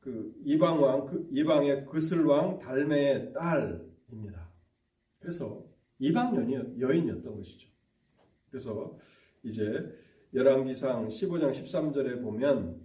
그 0.00 0.34
이방 0.44 0.82
왕 0.82 1.06
그 1.06 1.28
이방의 1.30 1.86
그슬 1.86 2.24
왕 2.24 2.58
달메의 2.58 3.32
딸입니다. 3.32 4.50
그래서 5.18 5.64
이방 5.98 6.34
여인, 6.36 6.80
여인이었던 6.80 7.36
것이죠. 7.36 7.68
그래서 8.50 8.96
이제 9.42 9.94
열왕기상 10.32 11.08
15장 11.08 11.52
13절에 11.52 12.22
보면 12.22 12.80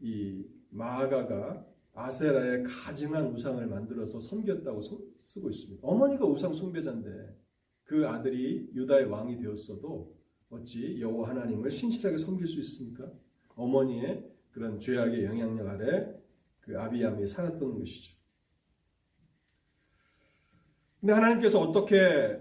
이 0.00 0.44
마아가가 0.70 1.66
아세라의 1.92 2.64
가증한 2.64 3.32
우상을 3.34 3.66
만들어서 3.66 4.20
섬겼다고 4.20 4.80
쓰고 5.20 5.50
있습니다. 5.50 5.86
어머니가 5.86 6.24
우상 6.26 6.54
숭배자인데 6.54 7.36
그 7.84 8.06
아들이 8.06 8.70
유다의 8.74 9.06
왕이 9.06 9.36
되었어도 9.38 10.16
어찌 10.50 11.00
여호와 11.00 11.30
하나님을 11.30 11.70
신실하게 11.70 12.18
섬길 12.18 12.46
수 12.46 12.60
있습니까? 12.60 13.10
어머니의 13.56 14.30
그런 14.52 14.78
죄악의 14.78 15.24
영향력 15.24 15.66
아래 15.66 16.19
그 16.70 16.80
아비암이 16.80 17.26
살았던 17.26 17.78
것이죠. 17.80 18.16
근데 21.00 21.12
하나님께서 21.12 21.60
어떻게 21.60 22.40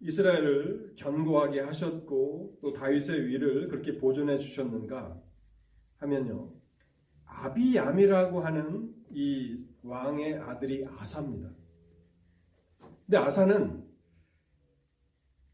이스라엘을 0.00 0.94
견고하게 0.96 1.60
하셨고 1.60 2.58
또 2.60 2.72
다윗의 2.72 3.26
위를 3.26 3.68
그렇게 3.68 3.96
보존해 3.96 4.38
주셨는가 4.38 5.20
하면요. 5.98 6.52
아비암이라고 7.24 8.40
하는 8.40 8.94
이 9.10 9.64
왕의 9.82 10.38
아들이 10.38 10.84
아사입니다. 10.86 11.50
근데 13.06 13.16
아사는 13.16 13.87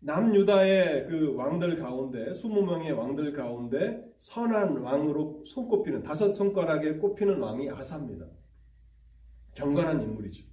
남유다의 0.05 1.07
그 1.09 1.35
왕들 1.35 1.77
가운데 1.81 2.31
20명의 2.33 2.95
왕들 2.95 3.33
가운데 3.33 4.05
선한 4.19 4.77
왕으로 4.77 5.43
손꼽히는 5.47 6.03
다섯 6.03 6.35
손가락에 6.35 6.99
꼽히는 6.99 7.41
왕이 7.41 7.71
아사입니다. 7.71 8.27
경건한 9.55 10.03
인물이죠. 10.03 10.45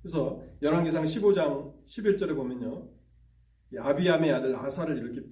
그래서 0.00 0.40
열왕기상 0.62 1.02
15장 1.02 1.74
11절에 1.86 2.36
보면요. 2.36 2.88
아비암의 3.76 4.32
아들 4.32 4.54
아사를 4.54 4.96
이렇게 4.96 5.28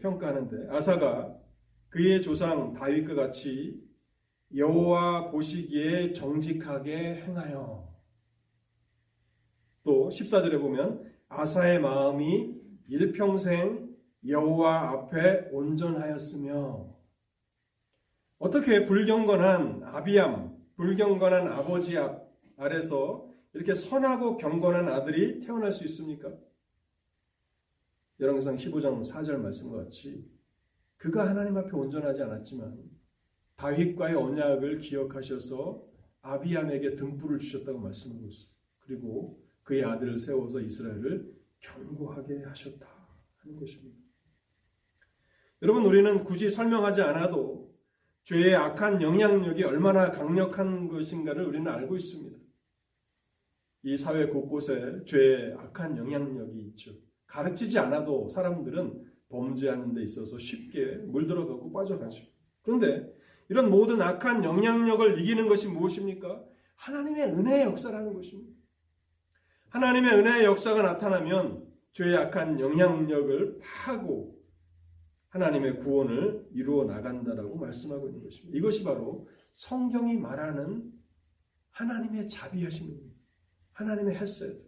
평가하는데 0.00 0.74
아사가 0.74 1.36
그의 1.90 2.22
조상 2.22 2.72
다윗과 2.72 3.14
같이 3.14 3.78
여호와 4.54 5.30
보시기에 5.30 6.14
정직하게 6.14 7.24
행하여 7.26 7.94
또 9.84 10.08
14절에 10.08 10.58
보면 10.58 11.12
아사의 11.28 11.80
마음이 11.80 12.65
일평생 12.88 13.96
여호와 14.26 14.90
앞에 14.90 15.48
온전하였으며 15.52 16.94
어떻게 18.38 18.84
불경건한 18.84 19.82
아비암, 19.84 20.56
불경건한 20.76 21.48
아버지 21.48 21.96
앞 21.96 22.26
아래서 22.56 23.30
이렇게 23.52 23.74
선하고 23.74 24.36
경건한 24.36 24.88
아들이 24.88 25.40
태어날 25.40 25.72
수 25.72 25.84
있습니까? 25.84 26.32
열왕상 28.20 28.56
15장 28.56 29.00
4절 29.00 29.36
말씀과 29.36 29.84
같이 29.84 30.26
그가 30.96 31.28
하나님 31.28 31.56
앞에 31.56 31.70
온전하지 31.70 32.22
않았지만 32.22 32.78
다윗과의 33.56 34.14
언약을 34.14 34.78
기억하셔서 34.78 35.82
아비암에게 36.22 36.96
등불을 36.96 37.38
주셨다고 37.38 37.78
말씀하고 37.78 38.26
있어요. 38.26 38.48
그리고 38.80 39.42
그의 39.62 39.84
아들을 39.84 40.18
세워서 40.18 40.60
이스라엘을 40.60 41.35
견고하게 41.60 42.42
하셨다 42.44 42.86
하는 43.36 43.56
것입니다. 43.56 43.98
여러분 45.62 45.84
우리는 45.84 46.24
굳이 46.24 46.50
설명하지 46.50 47.02
않아도 47.02 47.74
죄의 48.24 48.54
악한 48.54 49.02
영향력이 49.02 49.62
얼마나 49.64 50.10
강력한 50.10 50.88
것인가를 50.88 51.46
우리는 51.46 51.70
알고 51.70 51.96
있습니다. 51.96 52.36
이 53.84 53.96
사회 53.96 54.26
곳곳에 54.26 55.04
죄의 55.06 55.54
악한 55.54 55.96
영향력이 55.96 56.58
있죠. 56.70 56.92
가르치지 57.26 57.78
않아도 57.78 58.28
사람들은 58.28 59.12
범죄하는 59.28 59.94
데 59.94 60.02
있어서 60.02 60.38
쉽게 60.38 60.96
물들어가고 61.06 61.72
빠져가죠. 61.72 62.24
그런데 62.62 63.12
이런 63.48 63.70
모든 63.70 64.02
악한 64.02 64.42
영향력을 64.42 65.20
이기는 65.20 65.48
것이 65.48 65.68
무엇입니까? 65.68 66.44
하나님의 66.74 67.32
은혜의 67.32 67.64
역사라는 67.66 68.12
것입니다. 68.12 68.55
하나님의 69.68 70.12
은혜의 70.12 70.44
역사가 70.44 70.82
나타나면 70.82 71.66
죄의 71.92 72.14
약한 72.14 72.60
영향력을 72.60 73.60
파고 73.60 74.36
하나님의 75.28 75.78
구원을 75.80 76.48
이루어 76.52 76.84
나간다라고 76.84 77.56
말씀하고 77.56 78.08
있는 78.08 78.22
것입니다. 78.22 78.56
이것이 78.56 78.84
바로 78.84 79.28
성경이 79.52 80.16
말하는 80.16 80.92
하나님의 81.70 82.28
자비하심입니다. 82.28 83.14
하나님의 83.72 84.16
햇셋. 84.16 84.62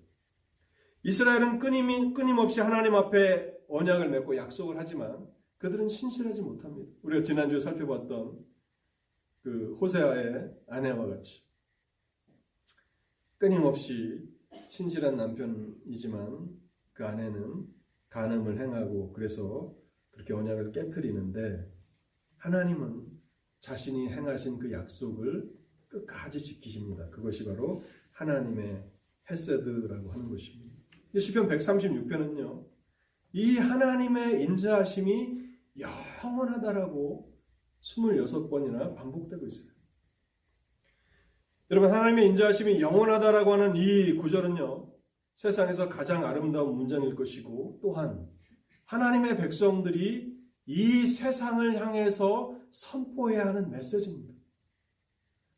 이스라엘은 1.03 1.59
끊임, 1.59 2.13
끊임없이 2.13 2.61
하나님 2.61 2.95
앞에 2.95 3.55
언약을 3.69 4.11
맺고 4.11 4.37
약속을 4.37 4.79
하지만 4.79 5.27
그들은 5.59 5.89
신실하지 5.89 6.43
못합니다. 6.43 6.91
우리가 7.03 7.23
지난주에 7.23 7.61
살펴봤던 7.61 8.39
그 9.43 9.77
호세아의 9.81 10.55
아내와 10.69 11.07
같이 11.07 11.43
끊임없이 13.39 14.29
신실한 14.69 15.17
남편이지만 15.17 16.49
그 16.93 17.05
아내는 17.05 17.67
간음을 18.11 18.61
행하고 18.61 19.13
그래서 19.13 19.75
그렇게 20.11 20.33
언약을 20.35 20.73
깨뜨리는데 20.73 21.71
하나님은 22.37 23.07
자신이 23.61 24.09
행하신 24.09 24.59
그 24.59 24.73
약속을 24.73 25.51
끝까지 25.89 26.39
지키십니다. 26.39 27.09
그것이 27.11 27.45
바로 27.45 27.83
하나님의 28.13 28.85
헤세드라고 29.31 30.13
하는 30.13 30.29
것입니다. 30.29 30.77
시편 31.19 31.49
136편은요. 31.49 32.67
이 33.33 33.57
하나님의 33.57 34.43
인자하심이 34.43 35.39
영원하다라고 35.79 37.33
26번이나 37.81 38.95
반복되고 38.95 39.47
있어요. 39.47 39.78
여러분 41.71 41.93
하나님의 41.93 42.29
인자하심이 42.29 42.81
영원하다라고 42.81 43.53
하는 43.53 43.77
이 43.77 44.15
구절은요. 44.15 44.91
세상에서 45.35 45.89
가장 45.89 46.25
아름다운 46.25 46.75
문장일 46.75 47.15
것이고 47.15 47.81
또한 47.83 48.27
하나님의 48.87 49.37
백성들이 49.37 50.35
이 50.67 51.07
세상을 51.07 51.79
향해서 51.79 52.59
선포해야 52.71 53.47
하는 53.47 53.71
메시지입니다. 53.71 54.35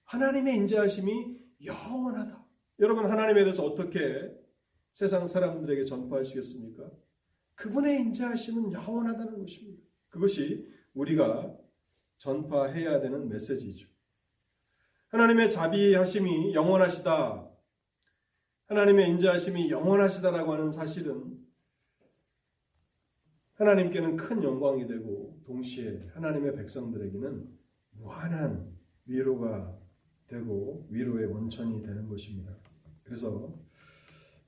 하나님의 0.05 0.57
인자하심이 0.57 1.39
영원하다. 1.65 2.45
여러분 2.81 3.07
하나님에 3.07 3.43
대해서 3.45 3.65
어떻게 3.65 4.33
세상 4.91 5.29
사람들에게 5.29 5.85
전파하시겠습니까? 5.85 6.91
그분의 7.55 8.01
인자하심은 8.01 8.73
영원하다는 8.73 9.39
것입니다. 9.39 9.83
그것이 10.09 10.67
우리가 10.95 11.57
전파해야 12.17 13.01
되는 13.01 13.29
메시지죠. 13.29 13.90
하나님의 15.11 15.51
자비하심이 15.51 16.55
영원하시다. 16.55 17.49
하나님의 18.67 19.11
인자하심이 19.11 19.69
영원하시다라고 19.71 20.53
하는 20.53 20.71
사실은 20.71 21.37
하나님께는 23.55 24.17
큰 24.17 24.43
영광이 24.43 24.87
되고 24.87 25.41
동시에 25.45 26.09
하나님의 26.15 26.55
백성들에게는 26.55 27.49
무한한 27.91 28.73
위로가 29.07 29.77
되고 30.29 30.87
위로의 30.91 31.27
원천이 31.27 31.83
되는 31.83 32.09
것입니다. 32.09 32.57
그래서 33.03 33.53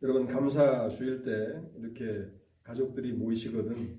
여러분 0.01 0.27
감사 0.27 0.89
주일 0.89 1.25
때 1.25 1.61
이렇게 1.77 2.31
가족들이 2.63 3.13
모이시거든 3.15 3.99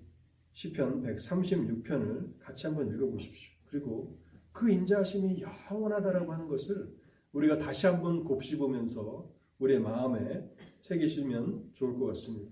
시편 0.54 1.04
136편을 1.04 2.39
같이 2.39 2.67
한번 2.67 2.88
읽어 2.88 3.06
보십시오. 3.08 3.52
그리고 3.65 4.22
그 4.53 4.69
인자하심이 4.69 5.41
영원하다라고 5.41 6.31
하는 6.31 6.47
것을 6.47 6.95
우리가 7.33 7.57
다시 7.57 7.87
한번 7.87 8.23
곱씹으면서 8.23 9.29
우리의 9.59 9.79
마음에 9.79 10.47
새기시면 10.79 11.71
좋을 11.73 11.97
것 11.97 12.05
같습니다. 12.07 12.51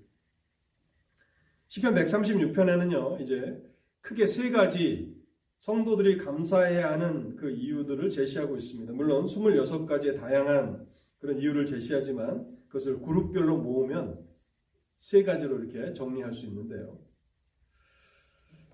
시편 1.67 1.93
136편에는요. 1.93 3.21
이제 3.21 3.61
크게 4.01 4.25
세 4.25 4.49
가지 4.49 5.15
성도들이 5.59 6.17
감사해야 6.17 6.91
하는 6.91 7.35
그 7.35 7.51
이유들을 7.51 8.09
제시하고 8.09 8.57
있습니다. 8.57 8.91
물론 8.93 9.25
26가지의 9.25 10.19
다양한 10.19 10.87
그런 11.19 11.37
이유를 11.37 11.67
제시하지만 11.67 12.57
그것을 12.67 12.99
그룹별로 13.01 13.57
모으면 13.57 14.27
세 14.97 15.23
가지로 15.23 15.59
이렇게 15.59 15.93
정리할 15.93 16.33
수 16.33 16.47
있는데요. 16.47 16.99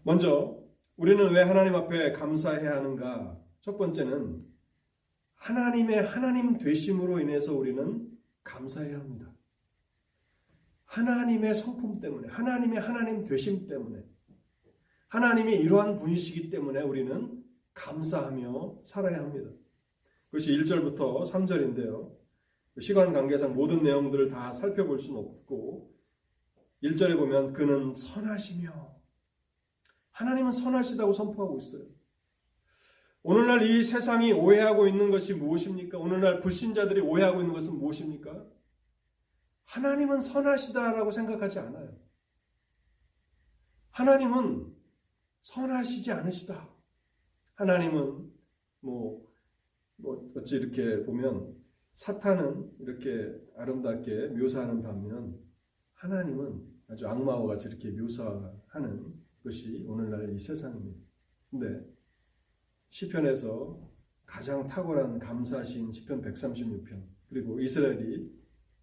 먼저 0.03 0.57
우리는 0.97 1.31
왜 1.31 1.43
하나님 1.43 1.75
앞에 1.75 2.12
감사해야 2.13 2.77
하는가? 2.77 3.39
첫 3.62 3.77
번째는 3.77 4.43
하나님의 5.36 6.01
하나님 6.03 6.57
되심으로 6.57 7.19
인해서 7.19 7.53
우리는 7.55 8.10
감사해야 8.43 8.97
합니다. 8.99 9.31
하나님의 10.86 11.53
성품 11.53 11.99
때문에, 11.99 12.29
하나님의 12.29 12.79
하나님 12.79 13.23
되심 13.23 13.67
때문에, 13.67 14.03
하나님이 15.10 15.53
이러한 15.53 15.99
분이시기 15.99 16.49
때문에 16.49 16.81
우리는 16.81 17.43
감사하며 17.75 18.79
살아야 18.83 19.19
합니다. 19.19 19.51
그것이 20.31 20.51
1절부터 20.57 21.31
3절인데요. 21.31 22.12
시간 22.79 23.13
관계상 23.13 23.53
모든 23.53 23.83
내용들을 23.83 24.29
다 24.29 24.51
살펴볼 24.51 24.99
수는 24.99 25.19
없고, 25.19 25.93
1절에 26.81 27.17
보면 27.17 27.53
그는 27.53 27.93
선하시며, 27.93 28.96
하나님은 30.17 30.51
선하시다고 30.51 31.13
선포하고 31.13 31.60
있어요. 31.60 31.86
오늘날 33.21 33.62
이 33.62 33.84
세상이 33.84 34.34
오해하고 34.34 34.88
있는 34.88 35.12
것이 35.12 35.36
무엇입니까? 35.36 35.99
오늘날 35.99 36.39
불신자들이 36.39 37.01
오해하고 37.01 37.41
있는 37.41 37.53
것은 37.53 37.77
무엇입니까? 37.77 38.47
하나님은 39.65 40.21
선하시다라고 40.21 41.12
생각하지 41.12 41.60
않아요. 41.60 41.95
하나님은 43.91 44.73
선하시지 45.41 46.12
않으시다. 46.12 46.67
하나님은 47.56 48.32
뭐, 48.80 49.23
뭐 49.97 50.32
어찌 50.36 50.56
이렇게 50.56 51.03
보면 51.03 51.56
사탄은 51.93 52.71
이렇게 52.80 53.39
아름답게 53.56 54.30
묘사하는 54.30 54.82
반면 54.82 55.38
하나님은 55.93 56.65
아주 56.88 57.08
악마와 57.08 57.45
같이 57.47 57.67
이렇게 57.67 57.91
묘사하는 57.91 59.26
것이 59.47 59.86
오늘날 59.88 60.33
이 60.33 60.39
세상입니다. 60.39 60.99
근데 61.49 61.81
시편에서 62.89 63.79
가장 64.25 64.67
탁월한 64.67 65.19
감사신 65.19 65.89
시편 65.91 66.21
136편 66.21 67.01
그리고 67.29 67.60
이스라엘이 67.60 68.29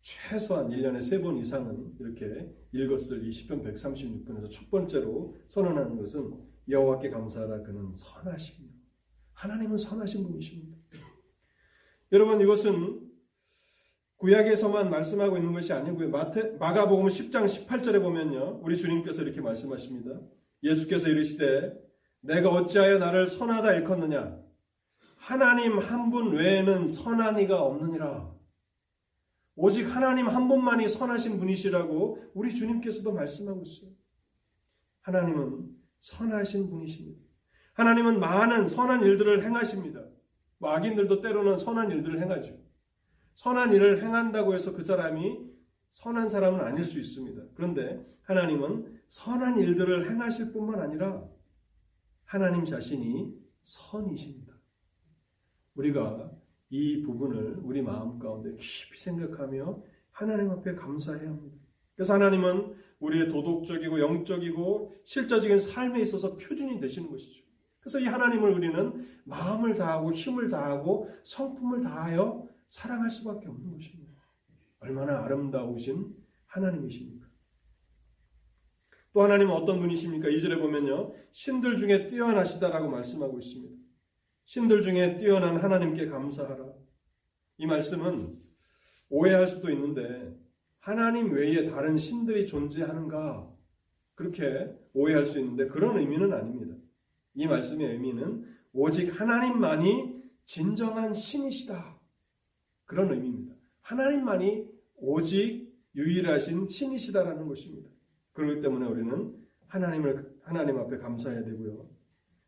최소한 0.00 0.68
1년에 0.68 0.98
3번 0.98 1.40
이상은 1.40 1.94
이렇게 1.98 2.50
읽었을 2.72 3.24
이 3.24 3.32
시편 3.32 3.62
136편에서 3.62 4.50
첫 4.50 4.70
번째로 4.70 5.36
선언하는 5.48 5.96
것은 5.96 6.34
여호와께 6.68 7.10
감사하라 7.10 7.62
그는 7.62 7.94
선하십니다. 7.94 8.74
하나님은 9.32 9.76
선하신 9.76 10.24
분이십니다. 10.24 10.78
여러분 12.12 12.40
이것은 12.40 13.10
구약에서만 14.16 14.88
말씀하고 14.88 15.36
있는 15.36 15.52
것이 15.52 15.72
아니고요. 15.72 16.08
마태, 16.08 16.56
마가복음 16.58 17.08
10장 17.08 17.44
18절에 17.44 18.00
보면요. 18.00 18.60
우리 18.62 18.76
주님께서 18.76 19.22
이렇게 19.22 19.42
말씀하십니다. 19.42 20.20
예수께서 20.64 21.08
이르시되 21.08 21.72
내가 22.20 22.50
어찌하여 22.50 22.98
나를 22.98 23.26
선하다 23.28 23.74
일컫느냐 23.74 24.42
하나님 25.16 25.78
한 25.78 26.10
분 26.10 26.32
외에는 26.32 26.86
선한 26.88 27.40
이가 27.40 27.62
없느니라. 27.62 28.34
오직 29.56 29.84
하나님 29.84 30.28
한 30.28 30.48
분만이 30.48 30.88
선하신 30.88 31.38
분이시라고 31.38 32.30
우리 32.34 32.52
주님께서도 32.54 33.12
말씀하고 33.12 33.62
있어요. 33.62 33.90
하나님은 35.02 35.68
선하신 36.00 36.68
분이십니다. 36.70 37.20
하나님은 37.74 38.20
많은 38.20 38.66
선한 38.66 39.02
일들을 39.02 39.44
행하십니다. 39.44 40.04
뭐 40.58 40.70
악인들도 40.70 41.20
때로는 41.22 41.56
선한 41.56 41.90
일들을 41.90 42.20
행하죠. 42.20 42.58
선한 43.34 43.72
일을 43.72 44.02
행한다고 44.02 44.54
해서 44.54 44.72
그 44.72 44.82
사람이 44.82 45.38
선한 45.88 46.28
사람은 46.28 46.60
아닐 46.60 46.82
수 46.82 46.98
있습니다. 46.98 47.42
그런데 47.54 48.04
하나님은 48.22 49.00
선한 49.08 49.58
일들을 49.58 50.10
행하실 50.10 50.52
뿐만 50.52 50.80
아니라 50.80 51.24
하나님 52.24 52.64
자신이 52.64 53.34
선이십니다. 53.62 54.54
우리가 55.74 56.30
이 56.70 57.02
부분을 57.02 57.60
우리 57.62 57.82
마음 57.82 58.18
가운데 58.18 58.54
깊이 58.56 58.98
생각하며 58.98 59.82
하나님 60.10 60.50
앞에 60.50 60.74
감사해야 60.74 61.28
합니다. 61.28 61.56
그래서 61.94 62.14
하나님은 62.14 62.74
우리의 63.00 63.28
도덕적이고 63.28 64.00
영적이고 64.00 64.94
실제적인 65.04 65.58
삶에 65.58 66.00
있어서 66.00 66.36
표준이 66.36 66.80
되시는 66.80 67.10
것이죠. 67.10 67.44
그래서 67.80 68.00
이 68.00 68.06
하나님을 68.06 68.50
우리는 68.50 69.06
마음을 69.24 69.74
다하고 69.74 70.12
힘을 70.12 70.48
다하고 70.48 71.10
성품을 71.22 71.82
다하여 71.82 72.48
사랑할 72.66 73.10
수밖에 73.10 73.46
없는 73.46 73.72
것입니다. 73.72 74.14
얼마나 74.80 75.22
아름다우신 75.24 76.16
하나님이십니까? 76.46 77.23
또 79.14 79.22
하나님은 79.22 79.54
어떤 79.54 79.78
분이십니까? 79.78 80.28
2절에 80.28 80.58
보면요. 80.58 81.14
신들 81.30 81.76
중에 81.76 82.08
뛰어나시다라고 82.08 82.90
말씀하고 82.90 83.38
있습니다. 83.38 83.76
신들 84.44 84.82
중에 84.82 85.18
뛰어난 85.18 85.56
하나님께 85.56 86.08
감사하라. 86.08 86.66
이 87.58 87.66
말씀은 87.66 88.36
오해할 89.08 89.46
수도 89.46 89.70
있는데 89.70 90.36
하나님 90.80 91.32
외에 91.32 91.68
다른 91.68 91.96
신들이 91.96 92.44
존재하는가? 92.44 93.48
그렇게 94.16 94.74
오해할 94.92 95.24
수 95.24 95.38
있는데 95.38 95.68
그런 95.68 95.96
의미는 95.96 96.32
아닙니다. 96.32 96.74
이 97.34 97.46
말씀의 97.46 97.92
의미는 97.92 98.44
오직 98.72 99.20
하나님만이 99.20 100.24
진정한 100.44 101.14
신이시다. 101.14 102.00
그런 102.84 103.12
의미입니다. 103.12 103.54
하나님만이 103.80 104.66
오직 104.96 105.72
유일하신 105.94 106.66
신이시다라는 106.66 107.46
것입니다. 107.46 107.93
그렇기 108.34 108.60
때문에 108.60 108.86
우리는 108.86 109.34
하나님을 109.66 110.34
하나님 110.42 110.78
앞에 110.78 110.98
감사해야 110.98 111.44
되고요. 111.44 111.88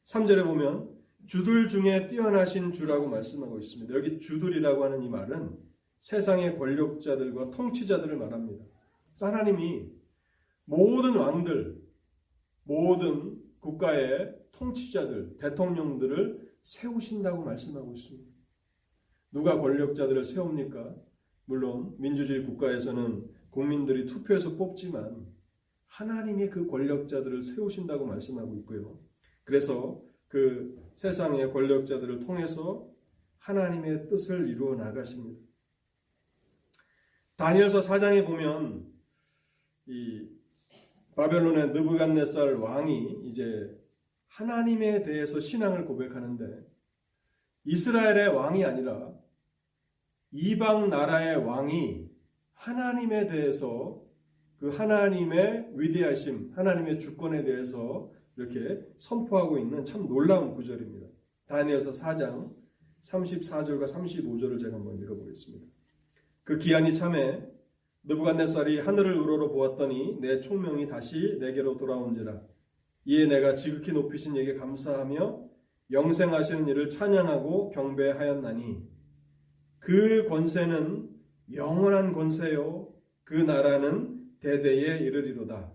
3절에 0.05 0.45
보면 0.45 0.95
주들 1.27 1.67
중에 1.69 2.07
뛰어나신 2.07 2.73
주라고 2.73 3.09
말씀하고 3.09 3.59
있습니다. 3.59 3.95
여기 3.95 4.19
주들이라고 4.19 4.85
하는 4.85 5.03
이 5.03 5.09
말은 5.09 5.57
세상의 5.99 6.59
권력자들과 6.59 7.51
통치자들을 7.51 8.17
말합니다. 8.17 8.65
하나님이 9.21 9.91
모든 10.65 11.17
왕들, 11.17 11.81
모든 12.65 13.43
국가의 13.61 14.37
통치자들, 14.53 15.39
대통령들을 15.39 16.53
세우신다고 16.63 17.43
말씀하고 17.43 17.93
있습니다. 17.93 18.31
누가 19.33 19.59
권력자들을 19.59 20.25
세웁니까? 20.25 20.95
물론 21.47 21.95
민주주의 21.99 22.45
국가에서는 22.45 23.29
국민들이 23.51 24.07
투표해서 24.07 24.57
뽑지만 24.57 25.27
하나님이 25.89 26.51
그 26.51 26.67
권력자들을 26.67 27.43
세우신다고 27.43 28.07
말씀하고 28.07 28.57
있고요. 28.57 28.99
그래서 29.45 30.03
그 30.29 30.77
세상의 30.95 31.53
권력자들을 31.53 32.21
통해서 32.21 32.89
하나님의 33.39 34.09
뜻을 34.09 34.49
이루어 34.49 34.75
나가십니다. 34.75 35.41
다니엘서 37.37 37.81
4장에 37.81 38.27
보면 38.27 38.93
이 39.87 40.29
바벨론의 41.15 41.73
느부갓네살 41.73 42.55
왕이 42.57 43.23
이제 43.25 43.71
하나님에 44.29 45.03
대해서 45.03 45.41
신앙을 45.41 45.87
고백하는데 45.87 46.67
이스라엘의 47.65 48.29
왕이 48.29 48.65
아니라 48.65 49.13
이방 50.33 50.91
나라의 50.91 51.37
왕이 51.45 52.11
하나님에 52.53 53.29
대해서 53.29 54.03
그 54.59 54.69
하나님의 54.69 55.71
위대하심, 55.75 56.53
하나님의 56.55 56.99
주권에 56.99 57.45
대해서 57.45 58.11
이렇게 58.37 58.81
선포하고 58.99 59.59
있는 59.59 59.85
참 59.85 60.07
놀라운 60.09 60.55
구절입니다. 60.55 61.07
다니엘서 61.47 61.93
4장 61.93 62.55
34절과 63.03 63.85
35절을 63.85 64.61
제가 64.61 64.77
한번 64.77 64.99
읽어보겠습니다. 64.99 65.67
그 66.45 66.59
기한이 66.59 66.95
참에 66.95 67.47
느부갓네살이 68.05 68.81
하늘을 68.81 69.17
우러러 69.19 69.51
보았더니 69.51 70.21
내 70.21 70.41
총명이 70.41 70.87
다시 70.87 71.39
내게로 71.41 71.77
돌아온지라 71.77 72.41
이에 73.07 73.27
내가 73.27 73.55
지극히 73.55 73.93
높이신 73.93 74.37
이에게 74.37 74.55
감사하며 74.55 75.45
영생하시는 75.91 76.69
이를 76.69 76.91
찬양하고 76.91 77.71
경배하였나니 77.71 78.83
그 79.81 80.27
권세는 80.29 81.09
영원한 81.55 82.13
권세요 82.13 82.93
그 83.25 83.35
나라는 83.35 84.16
대대에 84.47 84.99
이르리로다 84.99 85.73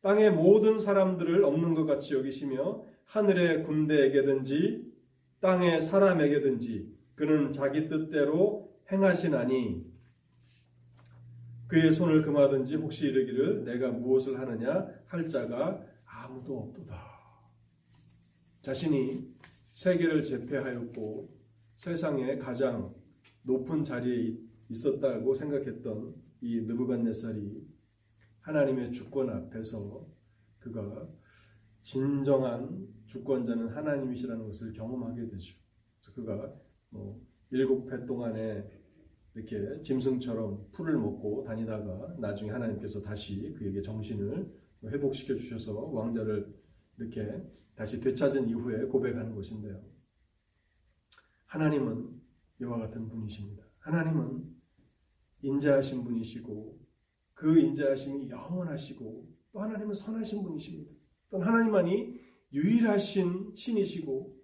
땅의 0.00 0.32
모든 0.32 0.80
사람들을 0.80 1.44
없는 1.44 1.74
것 1.74 1.84
같이 1.84 2.14
여기시며 2.14 2.84
하늘의 3.04 3.62
군대에게든지 3.62 4.92
땅의 5.38 5.80
사람에게든지 5.80 6.98
그는 7.14 7.52
자기 7.52 7.88
뜻대로 7.88 8.76
행하시나니 8.90 9.86
그의 11.68 11.92
손을 11.92 12.22
금하든지 12.22 12.74
혹시 12.76 13.06
이르기를 13.06 13.64
내가 13.64 13.92
무엇을 13.92 14.40
하느냐 14.40 14.88
할 15.06 15.28
자가 15.28 15.80
아무도 16.04 16.58
없도다. 16.58 16.98
자신이 18.62 19.28
세계를 19.70 20.24
제패하였고 20.24 21.28
세상에 21.76 22.38
가장 22.38 22.92
높은 23.42 23.84
자리에 23.84 24.34
있었다고 24.70 25.34
생각했던 25.34 26.14
이 26.40 26.62
느부갓네살이 26.62 27.67
하나님의 28.48 28.92
주권 28.92 29.28
앞에서 29.28 30.06
그가 30.58 31.06
진정한 31.82 32.88
주권자는 33.06 33.68
하나님이시라는 33.68 34.46
것을 34.46 34.72
경험하게 34.72 35.28
되죠. 35.28 35.54
그래서 36.00 36.14
그가 36.14 36.54
뭐 36.88 37.20
일곱 37.50 37.92
해 37.92 38.06
동안에 38.06 38.66
이렇게 39.34 39.82
짐승처럼 39.82 40.70
풀을 40.72 40.96
먹고 40.96 41.44
다니다가 41.44 42.16
나중에 42.18 42.50
하나님께서 42.50 43.02
다시 43.02 43.52
그에게 43.52 43.82
정신을 43.82 44.50
회복시켜 44.82 45.36
주셔서 45.36 45.74
왕자를 45.74 46.50
이렇게 46.96 47.42
다시 47.74 48.00
되찾은 48.00 48.48
이후에 48.48 48.86
고백하는 48.86 49.34
것인데요. 49.34 49.78
하나님은 51.44 52.18
이와 52.62 52.78
같은 52.78 53.08
분이십니다. 53.08 53.62
하나님은 53.80 54.56
인자하신 55.42 56.02
분이시고 56.04 56.77
그 57.38 57.56
인자하심이 57.56 58.28
영원하시고 58.30 59.28
또 59.52 59.60
하나님은 59.60 59.94
선하신 59.94 60.42
분이십니다. 60.42 60.90
또 61.30 61.40
하나님만이 61.40 62.20
유일하신 62.52 63.54
신이시고 63.54 64.36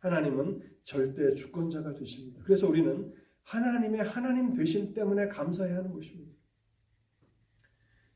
하나님은 0.00 0.60
절대 0.84 1.32
주권자가 1.32 1.94
되십니다. 1.94 2.42
그래서 2.44 2.68
우리는 2.68 3.10
하나님의 3.44 4.02
하나님 4.02 4.52
되심 4.52 4.92
때문에 4.92 5.28
감사해야 5.28 5.78
하는 5.78 5.92
것입니다. 5.92 6.30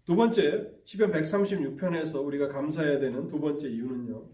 두 0.04 0.14
번째, 0.14 0.70
시편 0.84 1.12
136편에서 1.12 2.22
우리가 2.22 2.48
감사해야 2.48 2.98
되는 2.98 3.28
두 3.28 3.40
번째 3.40 3.68
이유는요. 3.68 4.30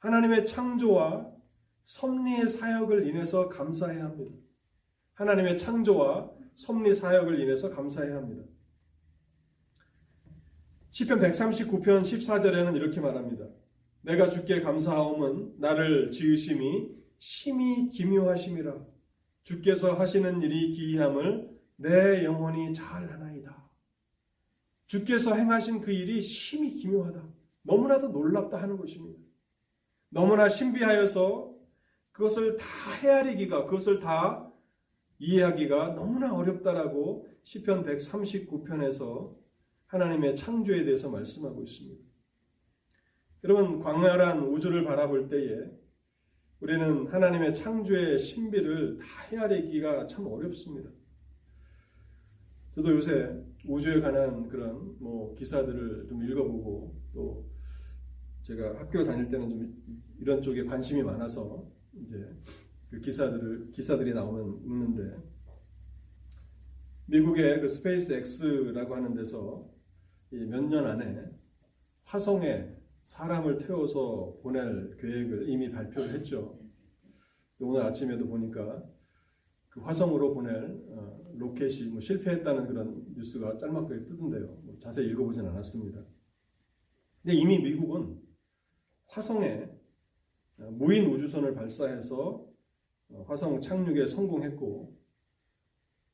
하나님의 0.00 0.44
창조와 0.44 1.32
섭리의 1.84 2.46
사역을 2.46 3.08
인해서 3.08 3.48
감사해야 3.48 4.04
합니다. 4.04 4.36
하나님의 5.14 5.56
창조와 5.56 6.30
섭리 6.54 6.92
사역을 6.92 7.40
인해서 7.40 7.70
감사해야 7.70 8.16
합니다. 8.16 8.44
시편 10.94 11.18
139편 11.18 12.02
14절에는 12.02 12.76
이렇게 12.76 13.00
말합니다. 13.00 13.48
내가 14.02 14.28
주께 14.28 14.60
감사하옴은 14.60 15.54
나를 15.58 16.12
지으심이 16.12 16.88
심히 17.18 17.88
기묘하심이라 17.88 18.76
주께서 19.42 19.94
하시는 19.94 20.40
일이 20.40 20.70
기이함을 20.70 21.50
내 21.74 22.22
영혼이 22.22 22.72
잘 22.74 23.10
하나이다. 23.10 23.68
주께서 24.86 25.34
행하신 25.34 25.80
그 25.80 25.90
일이 25.90 26.20
심히 26.20 26.76
기묘하다. 26.76 27.28
너무나도 27.62 28.10
놀랍다 28.10 28.62
하는 28.62 28.76
것입니다. 28.76 29.18
너무나 30.10 30.48
신비하여서 30.48 31.56
그것을 32.12 32.56
다 32.56 32.66
헤아리기가, 33.02 33.64
그것을 33.64 33.98
다 33.98 34.48
이해하기가 35.18 35.96
너무나 35.96 36.32
어렵다라고 36.32 37.26
시편 37.42 37.84
139편에서 37.84 39.42
하나님의 39.94 40.34
창조에 40.34 40.84
대해서 40.84 41.08
말씀하고 41.08 41.62
있습니다. 41.62 42.02
여러분 43.44 43.78
광활한 43.78 44.40
우주를 44.40 44.84
바라볼 44.84 45.28
때에 45.28 45.70
우리는 46.60 47.06
하나님의 47.06 47.54
창조의 47.54 48.18
신비를 48.18 48.98
다 48.98 49.06
헤아리기가 49.30 50.06
참 50.06 50.26
어렵습니다. 50.26 50.90
저도 52.74 52.96
요새 52.96 53.40
우주에 53.66 54.00
관한 54.00 54.48
그런 54.48 54.96
뭐 54.98 55.32
기사들을 55.36 56.06
좀 56.08 56.24
읽어보고 56.24 57.00
또 57.12 57.48
제가 58.42 58.80
학교 58.80 59.04
다닐 59.04 59.30
때는 59.30 59.48
좀 59.48 59.76
이런 60.18 60.42
쪽에 60.42 60.64
관심이 60.64 61.02
많아서 61.02 61.70
이제 61.92 62.28
그 62.90 62.98
기사들을 62.98 63.70
기사들이 63.70 64.12
나오면 64.12 64.62
읽는데 64.64 65.16
미국의 67.06 67.60
그 67.60 67.68
스페이스 67.68 68.12
X라고 68.12 68.96
하는 68.96 69.14
데서 69.14 69.73
몇 70.46 70.68
년 70.68 70.86
안에 70.86 71.30
화성에 72.04 72.68
사람을 73.04 73.58
태워서 73.58 74.38
보낼 74.42 74.96
계획을 74.96 75.48
이미 75.48 75.70
발표를 75.70 76.14
했죠. 76.14 76.58
오늘 77.58 77.82
아침에도 77.82 78.26
보니까 78.26 78.82
그 79.68 79.80
화성으로 79.80 80.34
보낼 80.34 80.82
어, 80.90 81.20
로켓이 81.34 81.88
뭐 81.88 82.00
실패했다는 82.00 82.66
그런 82.66 83.04
뉴스가 83.14 83.56
짤막하게 83.56 84.04
뜨던데요. 84.04 84.46
뭐 84.62 84.76
자세히 84.78 85.08
읽어보진 85.08 85.46
않았습니다. 85.46 86.04
근데 87.22 87.36
이미 87.36 87.58
미국은 87.58 88.20
화성에 89.06 89.68
어, 90.58 90.70
무인 90.72 91.06
우주선을 91.06 91.54
발사해서 91.54 92.46
어, 93.10 93.22
화성 93.26 93.60
착륙에 93.60 94.06
성공했고, 94.06 94.96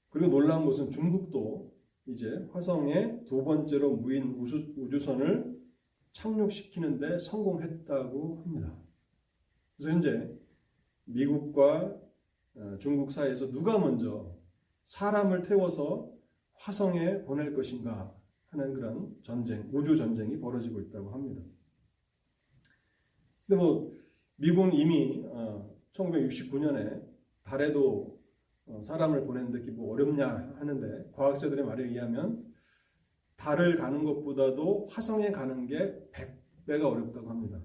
그리고 0.09 0.29
놀라운 0.31 0.65
것은 0.67 0.91
중국도 0.91 1.70
이제 2.11 2.49
화성에 2.53 3.25
두 3.25 3.45
번째로 3.45 3.97
무인 3.97 4.35
우주, 4.35 4.75
우주선을 4.77 5.59
착륙시키는데 6.13 7.19
성공했다고 7.19 8.43
합니다. 8.43 8.77
그래서 9.77 9.91
현재 9.91 10.31
미국과 11.05 11.97
어, 12.57 12.77
중국 12.79 13.13
사이에서 13.13 13.51
누가 13.51 13.79
먼저 13.79 14.37
사람을 14.85 15.43
태워서 15.43 16.13
화성에 16.55 17.23
보낼 17.23 17.55
것인가 17.55 18.15
하는 18.49 18.75
그런 18.75 19.17
전쟁, 19.23 19.69
우주 19.73 19.97
전쟁이 19.97 20.39
벌어지고 20.39 20.81
있다고 20.81 21.11
합니다. 21.11 21.43
근데 23.47 23.63
뭐 23.63 23.97
미국은 24.37 24.73
이미 24.73 25.25
1969년에 25.93 27.03
어, 27.03 27.11
달에도 27.45 28.17
어, 28.17 28.20
사람을 28.83 29.25
보내는데 29.27 29.71
뭐 29.73 29.93
어렵냐 29.95 30.57
하는데 30.59 31.11
과학자들의 31.13 31.65
말에 31.65 31.85
의하면 31.85 32.45
달을 33.37 33.77
가는 33.77 34.05
것보다도 34.05 34.89
화성에 34.91 35.31
가는 35.33 35.67
게 35.67 35.99
100배가 36.67 36.85
어렵다고 36.85 37.31
합니다. 37.31 37.61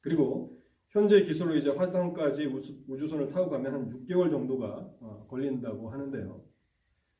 그리고 0.00 0.60
현재 0.90 1.22
기술로 1.22 1.56
이제 1.56 1.70
화성까지 1.70 2.46
우주, 2.46 3.06
선을 3.06 3.28
타고 3.28 3.50
가면 3.50 3.72
한 3.72 3.90
6개월 3.90 4.30
정도가 4.30 4.66
어, 5.00 5.26
걸린다고 5.28 5.90
하는데요. 5.90 6.44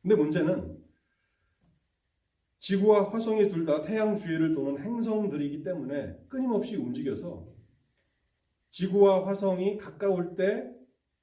근데 0.03 0.15
문제는 0.15 0.79
지구와 2.61 3.11
화성이 3.11 3.49
둘 3.49 3.67
다 3.67 3.83
태양 3.83 4.15
주위를 4.15 4.55
도는 4.55 4.83
행성들이기 4.83 5.63
때문에 5.65 6.17
끊임없이 6.29 6.77
움직여서 6.77 7.47
지구와 8.71 9.27
화성이 9.27 9.77
가까울 9.77 10.35
때 10.37 10.71
어, 10.71 10.74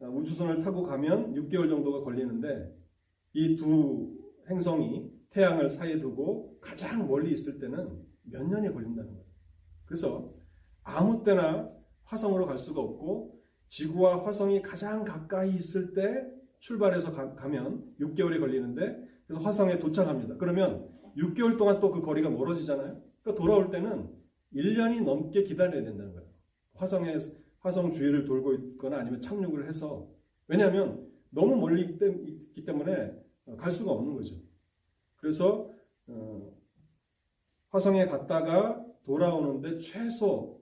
우주선을 0.10 0.62
타고 0.62 0.84
가면 0.84 1.34
6개월 1.36 1.70
정도가 1.70 2.02
걸리는데 2.04 2.76
이 3.34 3.56
두 3.56 4.18
행성이 4.50 5.10
태양을 5.30 5.70
사이에 5.70 6.00
두고 6.00 6.58
가장 6.60 7.08
멀리 7.08 7.32
있을 7.32 7.60
때는 7.60 8.02
몇 8.24 8.44
년이 8.46 8.74
걸린다는 8.74 9.10
거예요. 9.12 9.26
그래서 9.86 10.34
아무 10.84 11.24
때나 11.24 11.72
화성으로 12.04 12.46
갈 12.46 12.58
수가 12.58 12.82
없고 12.82 13.40
지구와 13.68 14.26
화성이 14.26 14.62
가장 14.62 15.06
가까이 15.06 15.52
있을 15.56 15.94
때 15.94 16.26
출발해서 16.60 17.12
가, 17.14 17.48
면 17.48 17.86
6개월이 18.00 18.40
걸리는데 18.40 19.08
그래서 19.26 19.42
화성에 19.42 19.80
도착합니다. 19.80 20.36
그러면 20.38 20.90
6개월 21.18 21.58
동안 21.58 21.80
또 21.80 21.92
그 21.92 22.02
거리가 22.02 22.30
멀어지잖아요. 22.30 23.02
그러니까 23.22 23.42
돌아올 23.42 23.70
때는 23.72 24.10
1년이 24.54 25.04
넘게 25.04 25.44
기다려야 25.44 25.84
된다는 25.84 26.14
거예요. 26.14 26.30
화성에 26.76 27.16
화성 27.62 27.91
주위를 27.91 28.26
돌고 28.26 28.54
있거나 28.54 28.97
아니면 29.00 29.21
착륙을 29.21 29.67
해서 29.67 30.08
왜냐하면 30.47 31.08
너무 31.30 31.56
멀리 31.56 31.84
있기 31.84 32.65
때문에 32.65 33.13
갈 33.58 33.71
수가 33.71 33.91
없는 33.91 34.15
거죠. 34.15 34.36
그래서 35.17 35.71
어, 36.08 36.52
화성에 37.69 38.06
갔다가 38.08 38.84
돌아오는데 39.04 39.80
최소 39.80 40.62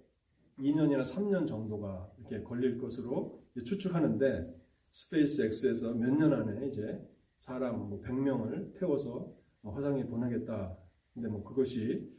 2년이나 0.59 1.03
3년 1.03 1.47
정도가 1.47 2.11
이렇게 2.19 2.43
걸릴 2.43 2.77
것으로 2.77 3.41
추측하는데 3.65 4.55
스페이스 4.91 5.41
X에서 5.43 5.93
몇 5.93 6.11
년 6.17 6.33
안에 6.33 6.67
이제 6.67 7.01
사람 7.37 7.89
뭐 7.89 8.01
100명을 8.01 8.73
태워서 8.77 9.33
화성에 9.63 10.05
보내겠다. 10.05 10.77
근데 11.13 11.29
뭐 11.29 11.43
그것이 11.43 12.09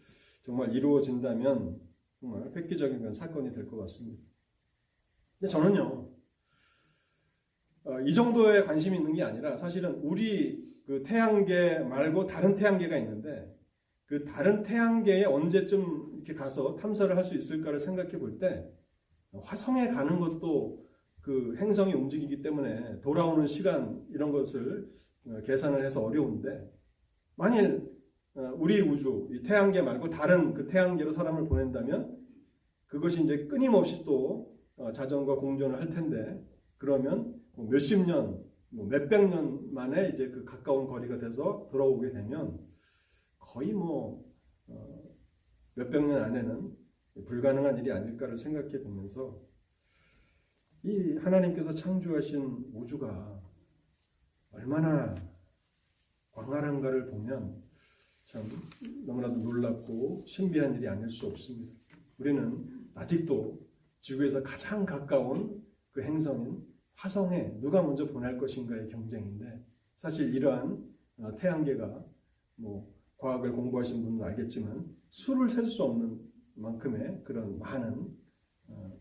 정말 0.44 0.74
이루어진다면 0.74 1.80
정말 2.20 2.50
획기적인 2.56 3.14
사건이 3.14 3.52
될 3.52 3.66
것 3.66 3.76
같습니다. 3.78 4.22
근데 5.40 5.50
저는요, 5.50 6.08
어, 7.84 8.00
이 8.02 8.14
정도에 8.14 8.64
관심이 8.64 8.96
있는 8.96 9.14
게 9.14 9.22
아니라 9.22 9.56
사실은 9.56 9.94
우리 10.02 10.68
그 10.86 11.02
태양계 11.02 11.78
말고 11.80 12.26
다른 12.26 12.54
태양계가 12.54 12.96
있는데 12.98 13.56
그 14.06 14.24
다른 14.24 14.62
태양계에 14.62 15.24
언제쯤 15.24 16.12
이렇게 16.16 16.34
가서 16.34 16.76
탐사를 16.76 17.16
할 17.16 17.24
수 17.24 17.34
있을까를 17.36 17.80
생각해 17.80 18.18
볼 18.18 18.38
때 18.38 18.68
화성에 19.32 19.88
가는 19.88 20.18
것도 20.20 20.84
그 21.22 21.56
행성이 21.58 21.94
움직이기 21.94 22.42
때문에 22.42 23.00
돌아오는 23.00 23.46
시간 23.46 24.04
이런 24.10 24.32
것을 24.32 24.90
어, 25.26 25.40
계산을 25.44 25.84
해서 25.84 26.02
어려운데 26.04 26.68
만일 27.36 27.88
어, 28.34 28.52
우리 28.58 28.80
우주, 28.80 29.28
이 29.32 29.42
태양계 29.42 29.80
말고 29.82 30.10
다른 30.10 30.52
그 30.54 30.66
태양계로 30.66 31.12
사람을 31.12 31.48
보낸다면 31.48 32.18
그것이 32.86 33.22
이제 33.22 33.46
끊임없이 33.46 34.04
또 34.04 34.50
어, 34.50 34.59
자전과 34.92 35.36
공전을 35.36 35.78
할 35.78 35.90
텐데 35.90 36.42
그러면 36.78 37.40
뭐 37.54 37.68
몇십 37.68 38.06
년, 38.06 38.42
뭐 38.70 38.86
몇백 38.86 39.28
년 39.28 39.72
만에 39.74 40.10
이제 40.10 40.28
그 40.28 40.44
가까운 40.44 40.86
거리가 40.86 41.18
돼서 41.18 41.68
돌아오게 41.70 42.10
되면 42.10 42.58
거의 43.38 43.72
뭐 43.72 44.24
어, 44.68 45.02
몇백 45.74 46.06
년 46.06 46.22
안에는 46.22 46.76
불가능한 47.26 47.78
일이 47.78 47.92
아닐까를 47.92 48.38
생각해 48.38 48.82
보면서 48.82 49.38
이 50.82 51.16
하나님께서 51.16 51.74
창조하신 51.74 52.70
우주가 52.72 53.42
얼마나 54.52 55.14
광활한가를 56.32 57.06
보면 57.06 57.62
참 58.24 58.42
너무나도 59.04 59.36
놀랍고 59.36 60.24
신비한 60.26 60.74
일이 60.76 60.88
아닐 60.88 61.10
수 61.10 61.26
없습니다. 61.26 61.74
우리는 62.18 62.88
아직도 62.94 63.69
지구에서 64.00 64.42
가장 64.42 64.84
가까운 64.84 65.62
그 65.92 66.02
행성인 66.02 66.64
화성에 66.94 67.58
누가 67.60 67.82
먼저 67.82 68.06
보낼 68.06 68.38
것인가의 68.38 68.88
경쟁인데 68.88 69.64
사실 69.96 70.34
이러한 70.34 70.84
어, 71.18 71.34
태양계가 71.34 72.04
뭐 72.56 72.94
과학을 73.18 73.52
공부하신 73.52 74.02
분은 74.02 74.22
알겠지만 74.22 74.86
수를 75.08 75.48
셀 75.48 75.64
수 75.64 75.82
없는 75.82 76.20
만큼의 76.54 77.22
그런 77.24 77.58
많은 77.58 78.08
어, 78.68 78.98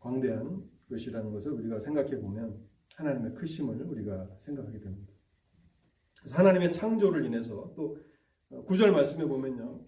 광대한 0.00 0.62
것이라는 0.88 1.32
것을 1.32 1.52
우리가 1.52 1.80
생각해 1.80 2.20
보면 2.20 2.60
하나님의 2.94 3.34
크심을 3.34 3.82
우리가 3.82 4.36
생각하게 4.38 4.80
됩니다. 4.80 5.12
그래서 6.18 6.36
하나님의 6.36 6.72
창조를 6.72 7.24
인해서 7.24 7.72
또 7.76 7.98
어, 8.50 8.62
구절 8.64 8.92
말씀에 8.92 9.24
보면요. 9.24 9.84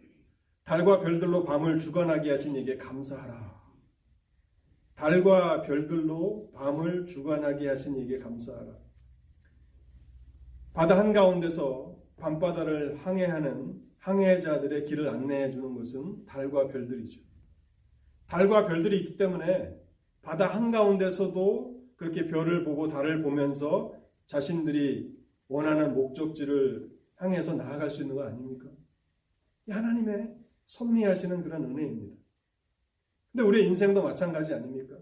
달과 0.65 1.01
별들로 1.01 1.45
밤을 1.45 1.79
주관하게 1.79 2.31
하신 2.31 2.57
이에게 2.57 2.77
감사하라. 2.77 3.58
달과 4.99 5.63
별들로 5.63 6.51
밤을 6.53 7.07
주관하게 7.07 7.69
하신 7.69 7.99
이에게 7.99 8.19
감사하라. 8.19 8.77
바다 10.75 10.99
한가운데서 10.99 11.97
밤바다를 12.17 12.97
항해하는 12.97 13.81
항해자들의 13.99 14.87
길을 14.87 15.09
안내해 15.09 15.53
주는 15.53 15.73
것은 15.73 16.27
달과 16.27 16.67
별들이죠. 16.67 17.21
달과 18.27 18.67
별들이 18.67 18.99
있기 18.99 19.17
때문에 19.17 19.81
바다 20.21 20.49
한가운데서도 20.49 21.81
그렇게 21.95 22.27
별을 22.27 22.65
보고 22.65 22.89
달을 22.89 23.23
보면서 23.23 23.95
자신들이 24.27 25.17
원하는 25.47 25.95
목적지를 25.95 26.91
향해서 27.17 27.55
나아갈 27.55 27.89
수 27.89 28.03
있는 28.03 28.17
거 28.17 28.25
아닙니까? 28.25 28.67
하나님의 29.69 30.35
섭리하시는 30.67 31.43
그런 31.45 31.65
은혜입니다. 31.67 32.18
근데 33.33 33.45
우리의 33.45 33.67
인생도 33.67 34.03
마찬가지 34.03 34.53
아닙니까? 34.55 34.97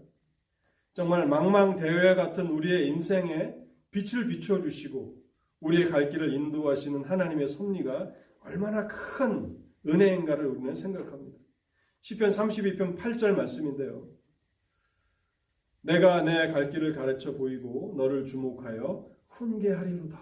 정말 0.93 1.27
망망대회 1.27 2.15
같은 2.15 2.47
우리의 2.47 2.87
인생에 2.89 3.55
빛을 3.91 4.27
비춰 4.27 4.59
주시고 4.61 5.15
우리의 5.59 5.89
갈 5.89 6.09
길을 6.09 6.33
인도하시는 6.33 7.03
하나님의 7.03 7.47
섭리가 7.47 8.11
얼마나 8.41 8.87
큰 8.87 9.57
은혜인가를 9.85 10.45
우리는 10.45 10.75
생각합니다. 10.75 11.37
시편 12.01 12.29
32편 12.29 12.97
8절 12.97 13.31
말씀인데요. 13.35 14.09
내가 15.81 16.21
내 16.21 16.51
갈 16.51 16.69
길을 16.69 16.93
가르쳐 16.93 17.33
보이고 17.33 17.93
너를 17.97 18.25
주목하여 18.25 19.09
훈계하리로다. 19.29 20.19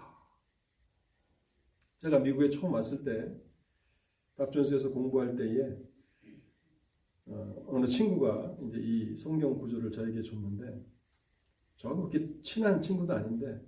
제가 1.98 2.18
미국에 2.20 2.50
처음 2.50 2.72
왔을 2.74 3.02
때 3.02 3.34
밥존스에서 4.36 4.90
공부할 4.90 5.34
때에 5.36 5.76
어, 7.26 7.78
느 7.80 7.86
친구가 7.86 8.56
이제 8.66 8.78
이 8.78 9.16
성경 9.16 9.58
구조를 9.58 9.90
저에게 9.90 10.22
줬는데 10.22 10.84
저하고 11.76 12.08
그렇게 12.08 12.40
친한 12.42 12.80
친구도 12.80 13.12
아닌데 13.12 13.60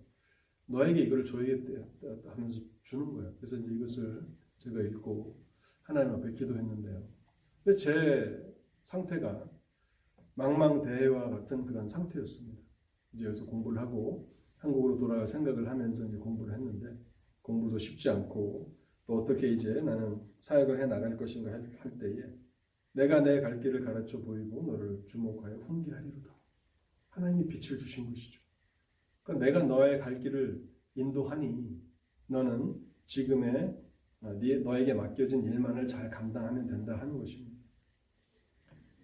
너에게 0.66 1.02
이걸 1.02 1.24
줘야겠다 1.24 2.30
하면서 2.30 2.60
주는 2.82 3.12
거예요. 3.12 3.34
그래서 3.36 3.56
이제 3.56 3.72
이것을 3.72 4.26
제가 4.58 4.80
읽고 4.82 5.36
하나님 5.82 6.14
앞에 6.14 6.32
기도했는데요. 6.32 7.02
근데 7.64 7.76
제 7.76 8.54
상태가 8.84 9.48
망망대해와 10.34 11.30
같은 11.30 11.64
그런 11.66 11.88
상태였습니다. 11.88 12.62
이제 13.12 13.24
여기서 13.24 13.46
공부를 13.46 13.78
하고 13.78 14.28
한국으로 14.58 14.98
돌아갈 14.98 15.26
생각을 15.26 15.68
하면서 15.68 16.04
이제 16.06 16.16
공부를 16.16 16.54
했는데 16.54 16.96
공부도 17.42 17.78
쉽지 17.78 18.08
않고 18.10 18.74
또 19.06 19.22
어떻게 19.22 19.50
이제 19.50 19.80
나는 19.80 20.20
사역을 20.40 20.80
해 20.80 20.86
나갈 20.86 21.16
것인가 21.16 21.50
할, 21.50 21.66
할 21.78 21.98
때에 21.98 22.24
내가 22.98 23.20
내 23.20 23.40
갈 23.40 23.60
길을 23.60 23.84
가르쳐 23.84 24.18
보이고 24.18 24.60
너를 24.66 25.04
주목하여 25.06 25.56
훈계하리로다. 25.58 26.34
하나님이 27.10 27.46
빛을 27.46 27.78
주신 27.78 28.10
것이죠. 28.10 28.40
그러니까 29.22 29.46
내가 29.46 29.62
너의 29.62 30.00
갈 30.00 30.18
길을 30.18 30.68
인도하니 30.96 31.80
너는 32.26 32.74
지금의 33.04 33.76
어, 34.20 34.32
너에게 34.32 34.94
맡겨진 34.94 35.44
일만을 35.44 35.86
잘 35.86 36.10
감당하면 36.10 36.66
된다 36.66 36.98
하는 36.98 37.16
것입니다. 37.18 37.56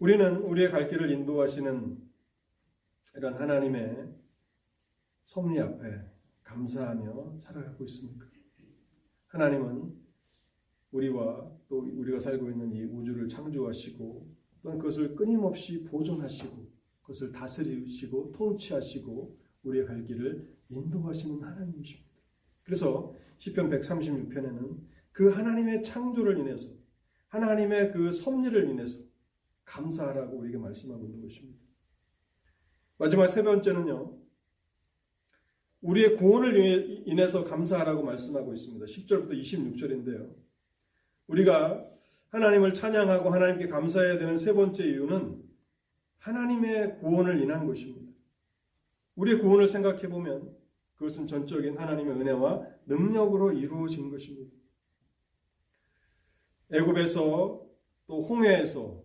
우리는 0.00 0.38
우리의 0.38 0.72
갈 0.72 0.88
길을 0.88 1.08
인도하시는 1.12 1.96
이런 3.16 3.34
하나님의 3.34 4.12
섭리 5.22 5.60
앞에 5.60 6.00
감사하며 6.42 7.38
살아가고 7.38 7.84
있습니까? 7.84 8.26
하나님은 9.28 10.03
우리와 10.94 11.50
또 11.68 11.80
우리가 11.80 12.20
살고 12.20 12.50
있는 12.50 12.72
이 12.72 12.84
우주를 12.84 13.28
창조하시고 13.28 14.34
또한 14.62 14.78
그것을 14.78 15.16
끊임없이 15.16 15.82
보존하시고 15.84 16.72
그것을 17.02 17.32
다스리시고 17.32 18.32
통치하시고 18.32 19.36
우리의 19.64 19.86
갈 19.86 20.04
길을 20.04 20.48
인도하시는 20.68 21.42
하나님이십니다. 21.42 22.10
그래서 22.62 23.14
시편 23.38 23.68
136편에는 23.70 24.78
그 25.12 25.30
하나님의 25.30 25.82
창조를 25.82 26.38
인해서 26.38 26.70
하나님의 27.28 27.92
그 27.92 28.10
섭리를 28.10 28.70
인해서 28.70 29.00
감사하라고 29.64 30.38
우리에게 30.38 30.58
말씀하고 30.58 31.04
있는 31.04 31.20
것입니다. 31.20 31.58
마지막 32.98 33.26
세 33.26 33.42
번째는요. 33.42 34.16
우리의 35.80 36.16
구원을 36.16 37.06
인해서 37.06 37.44
감사하라고 37.44 38.04
말씀하고 38.04 38.52
있습니다. 38.52 38.86
10절부터 38.86 39.32
26절인데요. 39.32 40.43
우리가 41.28 41.88
하나님을 42.28 42.74
찬양하고 42.74 43.30
하나님께 43.30 43.68
감사해야 43.68 44.18
되는 44.18 44.36
세 44.36 44.52
번째 44.52 44.84
이유는 44.84 45.42
하나님의 46.18 46.98
구원을 46.98 47.40
인한 47.40 47.66
것입니다. 47.66 48.12
우리의 49.14 49.38
구원을 49.40 49.66
생각해 49.66 50.08
보면 50.08 50.56
그것은 50.96 51.26
전적인 51.26 51.76
하나님의 51.76 52.20
은혜와 52.20 52.66
능력으로 52.86 53.52
이루어진 53.52 54.10
것입니다. 54.10 54.50
애굽에서 56.72 57.64
또 58.06 58.20
홍해에서 58.22 59.02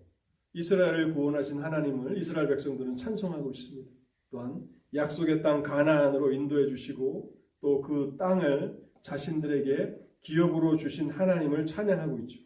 이스라엘을 0.54 1.14
구원하신 1.14 1.62
하나님을 1.62 2.18
이스라엘 2.18 2.48
백성들은 2.48 2.98
찬송하고 2.98 3.52
있습니다. 3.52 3.90
또한 4.32 4.68
약속의 4.94 5.44
땅 5.44 5.62
가나안으로 5.62 6.32
인도해 6.32 6.68
주시고 6.68 7.36
또 7.62 7.82
그 7.82 8.16
땅을 8.18 8.80
자신들에게 9.02 9.99
기업으로 10.22 10.76
주신 10.78 11.10
하나님을 11.10 11.66
찬양하고 11.66 12.20
있죠. 12.20 12.40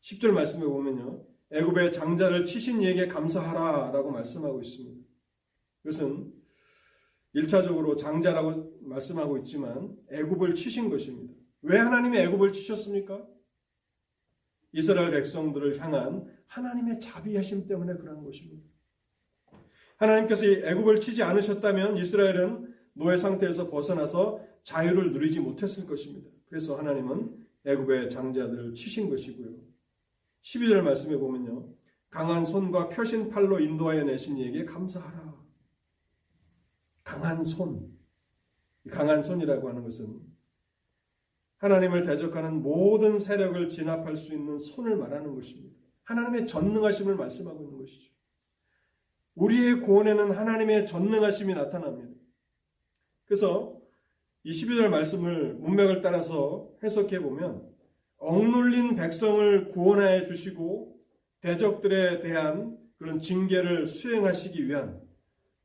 10절 0.00 0.32
말씀에 0.32 0.64
보면요. 0.64 1.24
애굽의 1.50 1.92
장자를 1.92 2.44
치신 2.44 2.82
이에게 2.82 3.06
감사하라 3.06 3.90
라고 3.92 4.10
말씀하고 4.10 4.60
있습니다. 4.60 5.06
이것은 5.84 6.32
1차적으로 7.34 7.96
장자라고 7.96 8.78
말씀하고 8.82 9.38
있지만 9.38 9.96
애굽을 10.10 10.54
치신 10.54 10.90
것입니다. 10.90 11.34
왜 11.62 11.78
하나님이 11.78 12.18
애굽을 12.18 12.52
치셨습니까? 12.52 13.26
이스라엘 14.72 15.10
백성들을 15.12 15.80
향한 15.80 16.26
하나님의 16.46 17.00
자비하심 17.00 17.66
때문에 17.66 17.94
그런 17.94 18.22
것입니다. 18.24 18.68
하나님께서 19.96 20.44
애굽을 20.46 21.00
치지 21.00 21.22
않으셨다면 21.22 21.96
이스라엘은 21.96 22.74
노예 22.94 23.16
상태에서 23.16 23.70
벗어나서 23.70 24.44
자유를 24.68 25.12
누리지 25.12 25.40
못했을 25.40 25.86
것입니다. 25.86 26.28
그래서 26.46 26.76
하나님은 26.76 27.46
애굽의 27.64 28.10
장자들을 28.10 28.74
치신 28.74 29.08
것이고요. 29.08 29.56
12절 30.42 30.82
말씀에 30.82 31.16
보면요. 31.16 31.72
강한 32.10 32.44
손과 32.44 32.90
펴신 32.90 33.30
팔로 33.30 33.60
인도하여 33.60 34.04
내신 34.04 34.36
이에게 34.36 34.66
감사하라. 34.66 35.34
강한 37.02 37.40
손. 37.40 37.96
강한 38.90 39.22
손이라고 39.22 39.70
하는 39.70 39.82
것은 39.84 40.20
하나님을 41.56 42.04
대적하는 42.04 42.62
모든 42.62 43.18
세력을 43.18 43.68
진압할 43.70 44.18
수 44.18 44.34
있는 44.34 44.58
손을 44.58 44.96
말하는 44.96 45.34
것입니다. 45.34 45.76
하나님의 46.04 46.46
전능하심을 46.46 47.16
말씀하고 47.16 47.62
있는 47.64 47.78
것이죠. 47.78 48.12
우리의 49.34 49.80
구원에는 49.80 50.30
하나님의 50.30 50.86
전능하심이 50.86 51.54
나타납니다. 51.54 52.14
그래서 53.24 53.77
이 54.44 54.50
12절 54.50 54.88
말씀을 54.88 55.54
문맥을 55.54 56.00
따라서 56.00 56.70
해석해 56.82 57.20
보면 57.20 57.68
억눌린 58.18 58.96
백성을 58.96 59.68
구원하여 59.70 60.22
주시고 60.22 60.98
대적들에 61.40 62.20
대한 62.20 62.78
그런 62.98 63.20
징계를 63.20 63.86
수행하시기 63.86 64.66
위한 64.66 65.00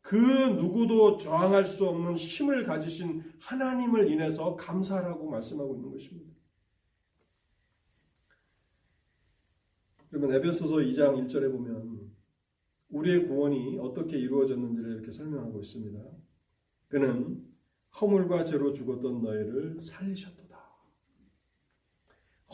그 0.01 0.17
누구도 0.17 1.17
저항할 1.17 1.65
수 1.65 1.87
없는 1.87 2.15
힘을 2.15 2.65
가지신 2.65 3.23
하나님을 3.39 4.11
인해서 4.11 4.55
감사하라고 4.55 5.29
말씀하고 5.29 5.75
있는 5.75 5.91
것입니다. 5.91 6.33
그러면 10.09 10.33
에베소서 10.35 10.75
2장 10.75 11.25
1절에 11.25 11.51
보면 11.51 12.11
우리의 12.89 13.25
구원이 13.25 13.79
어떻게 13.79 14.17
이루어졌는지를 14.17 14.93
이렇게 14.95 15.11
설명하고 15.11 15.61
있습니다. 15.61 15.99
그는 16.89 17.52
허물과 17.99 18.43
죄로 18.43 18.73
죽었던 18.73 19.21
너희를 19.21 19.81
살리셨도다. 19.81 20.43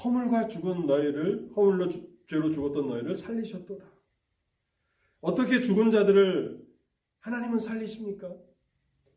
허물과 0.03 0.47
죽은 0.47 0.85
너희를 0.85 1.51
허물로 1.55 1.89
죄로 2.27 2.51
죽었던 2.51 2.87
너희를 2.87 3.17
살리셨도다. 3.17 3.85
어떻게 5.21 5.61
죽은 5.61 5.91
자들을 5.91 6.65
하나님은 7.19 7.59
살리십니까? 7.59 8.33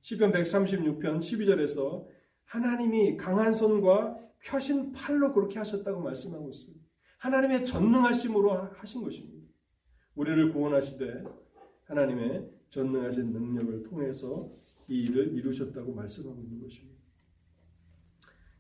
시편 0.00 0.32
136편 0.32 1.18
12절에서 1.18 2.06
하나님이 2.44 3.16
강한 3.16 3.52
손과 3.52 4.18
펴신 4.40 4.92
팔로 4.92 5.32
그렇게 5.32 5.58
하셨다고 5.58 6.00
말씀하고 6.00 6.48
있습니다. 6.48 6.84
하나님의 7.18 7.64
전능하심으로 7.64 8.50
하신 8.74 9.02
것입니다. 9.04 9.48
우리를 10.16 10.52
구원하시되 10.52 11.24
하나님의 11.84 12.50
전능하신 12.70 13.32
능력을 13.32 13.84
통해서 13.84 14.50
이 14.88 15.04
일을 15.04 15.34
이루셨다고 15.34 15.92
말씀하고 15.94 16.42
있는 16.42 16.60
것입니다. 16.60 17.00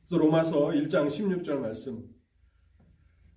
그래서 0.06 0.18
로마서 0.24 0.68
1장 0.68 1.06
16절 1.06 1.56
말씀 1.58 2.08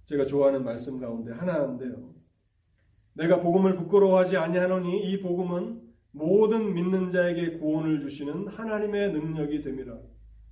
제가 0.06 0.26
좋아하는 0.26 0.64
말씀 0.64 1.00
가운데 1.00 1.32
하나인데요. 1.32 2.14
내가 3.14 3.42
복음을 3.42 3.76
부끄러워하지 3.76 4.38
아니하노니 4.38 5.10
이 5.10 5.22
복음은 5.22 5.82
모든 6.12 6.74
믿는 6.74 7.10
자에게 7.10 7.58
구원을 7.58 8.02
주시는 8.02 8.48
하나님의 8.48 9.14
능력이 9.14 9.62
됨이라. 9.62 9.98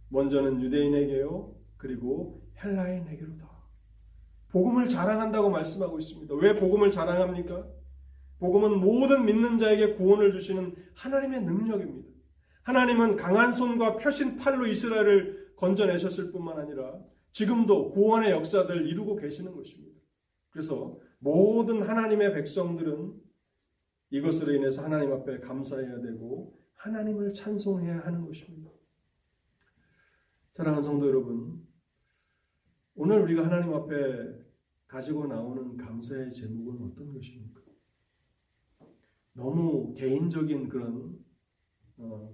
먼저는 0.09 0.61
유대인에게요. 0.61 1.55
그리고 1.77 2.41
헬라인에게로다. 2.63 3.49
복음을 4.49 4.87
자랑한다고 4.87 5.49
말씀하고 5.49 5.99
있습니다. 5.99 6.35
왜 6.35 6.55
복음을 6.55 6.91
자랑합니까? 6.91 7.67
복음은 8.39 8.79
모든 8.79 9.25
믿는 9.25 9.57
자에게 9.57 9.93
구원을 9.93 10.31
주시는 10.31 10.75
하나님의 10.95 11.43
능력입니다. 11.43 12.12
하나님은 12.63 13.15
강한 13.15 13.51
손과 13.51 13.97
펴신 13.97 14.37
팔로 14.37 14.65
이스라엘을 14.65 15.53
건져내셨을 15.55 16.31
뿐만 16.31 16.59
아니라 16.59 16.99
지금도 17.31 17.91
구원의 17.91 18.31
역사들을 18.31 18.87
이루고 18.87 19.17
계시는 19.17 19.55
것입니다. 19.55 19.99
그래서 20.49 20.99
모든 21.19 21.81
하나님의 21.81 22.33
백성들은 22.33 23.13
이것으로 24.11 24.53
인해서 24.53 24.83
하나님 24.83 25.11
앞에 25.11 25.39
감사해야 25.39 26.01
되고 26.01 26.59
하나님을 26.75 27.33
찬송해야 27.33 27.99
하는 28.05 28.25
것입니다. 28.25 28.71
사랑하는 30.51 30.83
성도 30.83 31.07
여러분, 31.07 31.65
오늘 32.95 33.21
우리가 33.21 33.45
하나님 33.45 33.73
앞에 33.73 33.95
가지고 34.87 35.25
나오는 35.25 35.75
감사의 35.77 36.31
제목은 36.31 36.91
어떤 36.91 37.11
것입니까? 37.11 37.61
너무 39.33 39.95
개인적인 39.95 40.69
그런 40.69 41.17
어, 41.17 41.22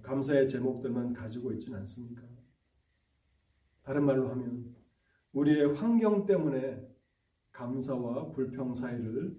감사의 0.02 0.48
제목들만 0.48 1.12
가지고 1.12 1.52
있지는 1.52 1.78
않습니까? 1.80 2.22
다른 3.82 4.04
말로 4.04 4.28
하면 4.30 4.74
우리의 5.32 5.74
환경 5.74 6.26
때문에 6.26 6.88
감사와 7.52 8.30
불평 8.32 8.74
사이를 8.74 9.36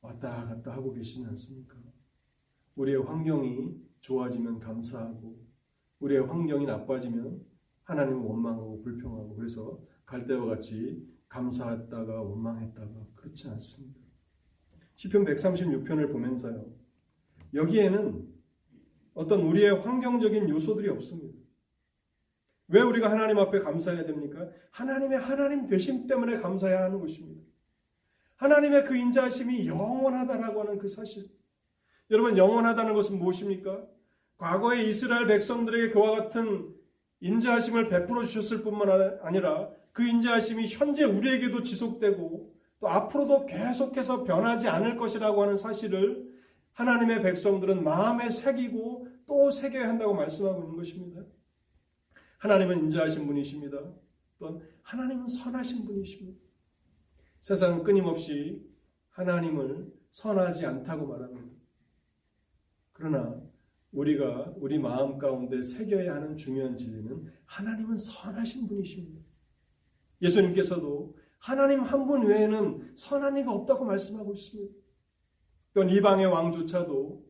왔다 0.00 0.44
갔다 0.46 0.72
하고 0.72 0.92
계시지 0.92 1.24
않습니까? 1.26 1.76
우리의 2.76 3.02
환경이 3.02 3.74
좋아지면 4.00 4.58
감사하고 4.58 5.44
우리의 6.00 6.26
환경이 6.26 6.66
나빠지면 6.66 7.44
하나님을 7.84 8.20
원망하고 8.20 8.82
불평하고 8.82 9.34
그래서 9.36 9.80
갈대와 10.04 10.46
같이 10.46 11.06
감사했다가 11.28 12.22
원망했다가 12.22 13.06
그렇지 13.14 13.48
않습니다. 13.48 14.00
시편 14.94 15.24
136편을 15.24 16.12
보면서요. 16.12 16.66
여기에는 17.54 18.33
어떤 19.14 19.40
우리의 19.40 19.80
환경적인 19.80 20.48
요소들이 20.48 20.88
없습니다. 20.90 21.38
왜 22.68 22.80
우리가 22.80 23.10
하나님 23.10 23.38
앞에 23.38 23.60
감사해야 23.60 24.04
됩니까? 24.06 24.48
하나님의 24.70 25.18
하나님 25.18 25.66
되심 25.66 26.06
때문에 26.06 26.38
감사해야 26.38 26.84
하는 26.84 27.00
것입니다. 27.00 27.42
하나님의 28.36 28.84
그 28.84 28.96
인자하심이 28.96 29.66
영원하다라고 29.66 30.60
하는 30.60 30.78
그 30.78 30.88
사실. 30.88 31.30
여러분 32.10 32.36
영원하다는 32.36 32.94
것은 32.94 33.18
무엇입니까? 33.18 33.86
과거에 34.36 34.82
이스라엘 34.82 35.26
백성들에게 35.26 35.90
그와 35.90 36.16
같은 36.16 36.74
인자하심을 37.20 37.88
베풀어 37.88 38.24
주셨을 38.24 38.62
뿐만 38.62 38.90
아니라 39.22 39.70
그 39.92 40.02
인자하심이 40.02 40.66
현재 40.66 41.04
우리에게도 41.04 41.62
지속되고 41.62 42.54
또 42.80 42.88
앞으로도 42.88 43.46
계속해서 43.46 44.24
변하지 44.24 44.68
않을 44.68 44.96
것이라고 44.96 45.42
하는 45.42 45.56
사실을 45.56 46.33
하나님의 46.74 47.22
백성들은 47.22 47.82
마음에 47.82 48.30
새기고 48.30 49.08
또 49.26 49.50
새겨야 49.50 49.88
한다고 49.88 50.14
말씀하고 50.14 50.62
있는 50.62 50.76
것입니다. 50.76 51.22
하나님은 52.38 52.78
인자하신 52.84 53.26
분이십니다. 53.26 53.78
또 54.38 54.62
하나님은 54.82 55.28
선하신 55.28 55.84
분이십니다. 55.86 56.38
세상은 57.40 57.82
끊임없이 57.84 58.64
하나님을 59.10 59.92
선하지 60.10 60.66
않다고 60.66 61.06
말합니다. 61.06 61.48
그러나 62.92 63.40
우리가 63.92 64.54
우리 64.56 64.78
마음 64.78 65.18
가운데 65.18 65.62
새겨야 65.62 66.14
하는 66.16 66.36
중요한 66.36 66.76
진리는 66.76 67.32
하나님은 67.46 67.96
선하신 67.96 68.66
분이십니다. 68.66 69.24
예수님께서도 70.22 71.16
하나님 71.38 71.80
한 71.80 72.06
분 72.06 72.22
외에는 72.26 72.96
선한 72.96 73.36
이가 73.38 73.52
없다고 73.52 73.84
말씀하고 73.84 74.32
있습니다. 74.32 74.74
또한 75.74 75.90
이방의 75.90 76.26
왕조차도 76.26 77.24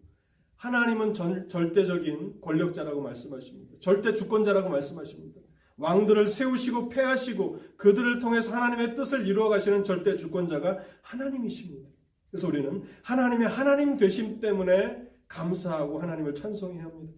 하나님은 0.57 1.15
전, 1.15 1.49
절대적인 1.49 2.41
권력자라고 2.41 3.01
말씀하십니다. 3.01 3.75
절대 3.81 4.15
주권자라고 4.15 4.69
말씀하십니다. 4.69 5.41
왕들을 5.77 6.27
세우시고 6.27 6.89
패하시고 6.89 7.59
그들을 7.77 8.21
통해서 8.21 8.55
하나님의 8.55 8.95
뜻을 8.95 9.27
이루어 9.27 9.49
가시는 9.49 9.83
절대 9.83 10.15
주권자가 10.15 10.79
하나님이십니다. 11.03 11.89
그래서 12.31 12.47
우리는 12.47 12.85
하나님의 13.03 13.49
하나님 13.49 13.97
되심 13.97 14.41
때문에 14.41 15.09
감사하고 15.27 16.01
하나님을 16.01 16.35
찬송해야 16.35 16.85
합니다. 16.85 17.15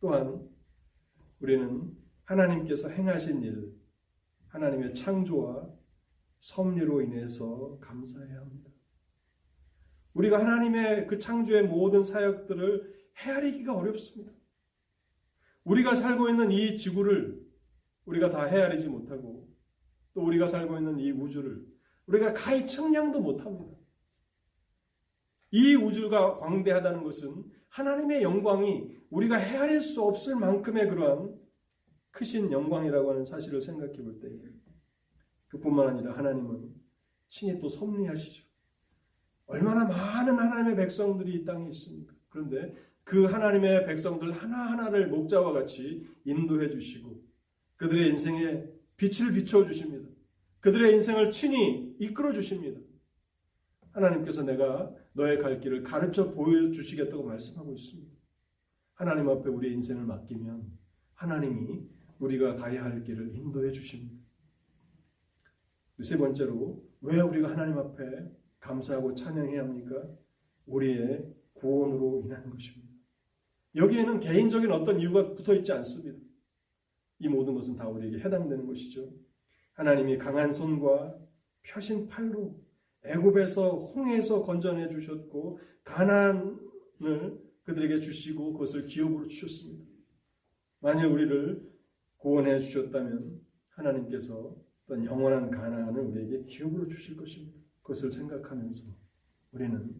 또한 0.00 0.48
우리는 1.40 1.92
하나님께서 2.24 2.88
행하신 2.88 3.42
일, 3.42 3.72
하나님의 4.48 4.94
창조와 4.94 5.68
섭리로 6.38 7.02
인해서 7.02 7.78
감사해야 7.80 8.38
합니다. 8.38 8.73
우리가 10.14 10.38
하나님의 10.38 11.06
그 11.06 11.18
창조의 11.18 11.64
모든 11.64 12.02
사역들을 12.02 12.94
헤아리기가 13.18 13.74
어렵습니다. 13.74 14.32
우리가 15.64 15.94
살고 15.94 16.28
있는 16.28 16.50
이 16.50 16.76
지구를 16.76 17.44
우리가 18.04 18.30
다 18.30 18.44
헤아리지 18.44 18.88
못하고 18.88 19.48
또 20.12 20.22
우리가 20.22 20.46
살고 20.46 20.78
있는 20.78 20.98
이 20.98 21.10
우주를 21.10 21.66
우리가 22.06 22.32
가히 22.34 22.66
측량도 22.66 23.20
못합니다. 23.20 23.76
이 25.50 25.74
우주가 25.74 26.38
광대하다는 26.38 27.02
것은 27.02 27.44
하나님의 27.68 28.22
영광이 28.22 28.88
우리가 29.10 29.36
헤아릴 29.36 29.80
수 29.80 30.02
없을 30.02 30.36
만큼의 30.36 30.88
그러한 30.88 31.38
크신 32.10 32.52
영광이라고 32.52 33.10
하는 33.10 33.24
사실을 33.24 33.60
생각해 33.60 33.96
볼 33.96 34.20
때, 34.20 34.28
그뿐만 35.48 35.88
아니라 35.88 36.16
하나님은 36.16 36.72
친히 37.26 37.58
또 37.58 37.68
섭리하시죠. 37.68 38.43
얼마나 39.46 39.84
많은 39.84 40.38
하나님의 40.38 40.76
백성들이 40.76 41.34
이 41.34 41.44
땅에 41.44 41.68
있습니까? 41.68 42.14
그런데 42.28 42.74
그 43.04 43.24
하나님의 43.24 43.86
백성들 43.86 44.32
하나하나를 44.32 45.08
목자와 45.08 45.52
같이 45.52 46.06
인도해 46.24 46.70
주시고 46.70 47.22
그들의 47.76 48.08
인생에 48.10 48.64
빛을 48.96 49.32
비춰 49.32 49.64
주십니다. 49.64 50.08
그들의 50.60 50.94
인생을 50.94 51.30
친히 51.30 51.94
이끌어 51.98 52.32
주십니다. 52.32 52.80
하나님께서 53.92 54.42
내가 54.42 54.92
너의 55.12 55.38
갈 55.38 55.60
길을 55.60 55.82
가르쳐 55.82 56.32
보여주시겠다고 56.32 57.24
말씀하고 57.24 57.72
있습니다. 57.74 58.10
하나님 58.94 59.28
앞에 59.28 59.48
우리의 59.50 59.74
인생을 59.74 60.04
맡기면 60.04 60.66
하나님이 61.14 61.86
우리가 62.18 62.56
가야 62.56 62.84
할 62.84 63.02
길을 63.02 63.36
인도해 63.36 63.70
주십니다. 63.70 64.14
세 66.00 66.16
번째로 66.16 66.82
왜 67.02 67.20
우리가 67.20 67.50
하나님 67.50 67.78
앞에 67.78 68.04
감사하고 68.64 69.14
찬양해야 69.14 69.60
합니까? 69.60 70.08
우리의 70.66 71.32
구원으로 71.54 72.22
인한 72.24 72.48
것입니다. 72.50 72.92
여기에는 73.76 74.20
개인적인 74.20 74.70
어떤 74.72 75.00
이유가 75.00 75.34
붙어 75.34 75.54
있지 75.54 75.72
않습니다. 75.72 76.18
이 77.18 77.28
모든 77.28 77.54
것은 77.54 77.76
다 77.76 77.88
우리에게 77.88 78.18
해당되는 78.18 78.66
것이죠. 78.66 79.12
하나님이 79.74 80.18
강한 80.18 80.50
손과 80.50 81.18
펴신 81.62 82.08
팔로 82.08 82.60
애굽에서 83.04 83.76
홍해에서 83.76 84.42
건져내 84.42 84.88
주셨고 84.88 85.58
가난을 85.84 87.42
그들에게 87.64 88.00
주시고 88.00 88.52
그것을 88.52 88.86
기업으로 88.86 89.26
주셨습니다. 89.26 89.84
만약 90.80 91.12
우리를 91.12 91.70
구원해 92.18 92.60
주셨다면 92.60 93.40
하나님께서 93.70 94.56
어떤 94.84 95.04
영원한 95.04 95.50
가난을 95.50 96.00
우리에게 96.00 96.44
기업으로 96.44 96.86
주실 96.86 97.16
것입니다. 97.16 97.63
그것을 97.84 98.10
생각하면서 98.10 98.86
우리는 99.52 99.94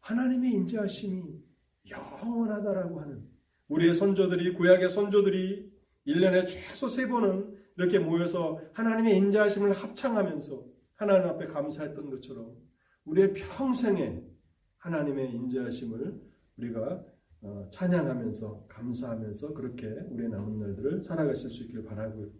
하나님의 0.00 0.52
인자하심이 0.52 1.42
영원하다라고 1.90 3.00
하는 3.00 3.28
우리의 3.68 3.92
선조들이 3.92 4.54
구약의 4.54 4.88
선조들이 4.88 5.70
1년에 6.06 6.46
최소 6.46 6.88
세 6.88 7.06
번은 7.06 7.58
이렇게 7.76 7.98
모여서 7.98 8.60
하나님의 8.72 9.16
인자하심을 9.18 9.72
합창하면서 9.72 10.64
하나님 10.94 11.28
앞에 11.28 11.46
감사했던 11.46 12.10
것처럼 12.10 12.56
우리의 13.04 13.34
평생에 13.34 14.22
하나님의 14.78 15.34
인자하심을 15.34 16.20
우리가 16.56 17.04
어, 17.40 17.68
찬양하면서 17.70 18.66
감사하면서 18.68 19.54
그렇게 19.54 19.86
우리의 19.86 20.30
남은 20.30 20.58
날들을 20.58 21.04
살아가실 21.04 21.50
수 21.50 21.62
있기를 21.64 21.84
바라고요. 21.84 22.30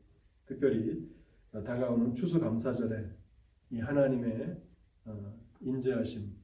특별히 0.47 1.09
다가오는 1.53 2.14
추수감사절에 2.14 3.09
이 3.70 3.81
하나님의 3.81 4.57
어, 4.57 4.68
인자하심 5.61 6.37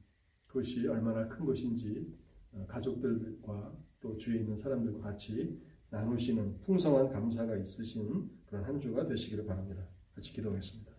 그것이 0.47 0.87
얼마나 0.87 1.27
큰 1.27 1.45
것인지 1.45 2.13
어, 2.51 2.65
가족들과 2.67 3.75
또 3.99 4.15
주위에 4.17 4.39
있는 4.39 4.55
사람들과 4.55 4.99
같이 4.99 5.61
나누시는 5.89 6.61
풍성한 6.61 7.09
감사가 7.09 7.57
있으신 7.57 8.29
그런 8.45 8.63
한 8.63 8.79
주가 8.79 9.05
되시기를 9.05 9.45
바랍니다. 9.45 9.85
같이 10.13 10.31
기도하겠습니다. 10.31 10.93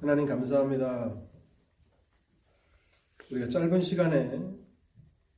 하나님 0.00 0.26
감사합니다. 0.26 1.20
우리가 3.30 3.48
짧은 3.48 3.80
시간에 3.80 4.56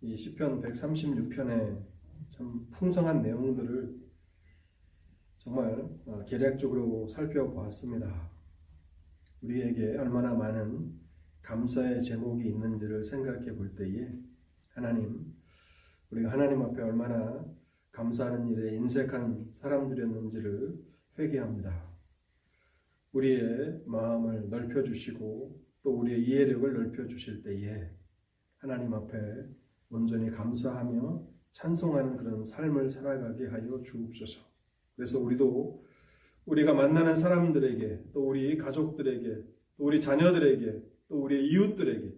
이 0.01 0.17
시편 0.17 0.61
136편의 0.63 1.83
참 2.31 2.67
풍성한 2.71 3.23
내용들을 3.23 4.03
정말 5.39 5.89
어, 6.07 6.25
계략적으로 6.27 7.09
살펴보았습니다. 7.09 8.32
우리에게 9.43 9.97
얼마나 9.97 10.33
많은 10.35 10.93
감사의 11.43 12.03
제목이 12.03 12.49
있는지를 12.49 13.05
생각해 13.05 13.55
볼 13.55 13.75
때에 13.75 14.09
하나님, 14.69 15.35
우리가 16.11 16.31
하나님 16.31 16.63
앞에 16.63 16.81
얼마나 16.81 17.45
감사하는 17.91 18.49
일에 18.49 18.77
인색한 18.77 19.51
사람들이었는지를 19.53 20.79
회개합니다. 21.19 21.93
우리의 23.13 23.83
마음을 23.87 24.49
넓혀 24.49 24.83
주시고 24.83 25.61
또 25.83 25.99
우리의 25.99 26.25
이해력을 26.25 26.73
넓혀 26.73 27.07
주실 27.07 27.43
때에 27.43 27.91
하나님 28.59 28.95
앞에 28.95 29.19
온전히 29.91 30.31
감사하며 30.31 31.27
찬송하는 31.51 32.17
그런 32.17 32.45
삶을 32.45 32.89
살아가게 32.89 33.49
하여 33.49 33.81
주옵소서. 33.83 34.41
그래서 34.97 35.19
우리도 35.19 35.85
우리가 36.47 36.75
만나는 36.75 37.15
사람들에게 37.15 38.01
또 38.13 38.29
우리 38.29 38.57
가족들에게 38.57 39.43
또 39.77 39.85
우리 39.85 40.01
자녀들에게 40.01 40.83
또 41.09 41.23
우리 41.23 41.47
이웃들에게 41.49 42.13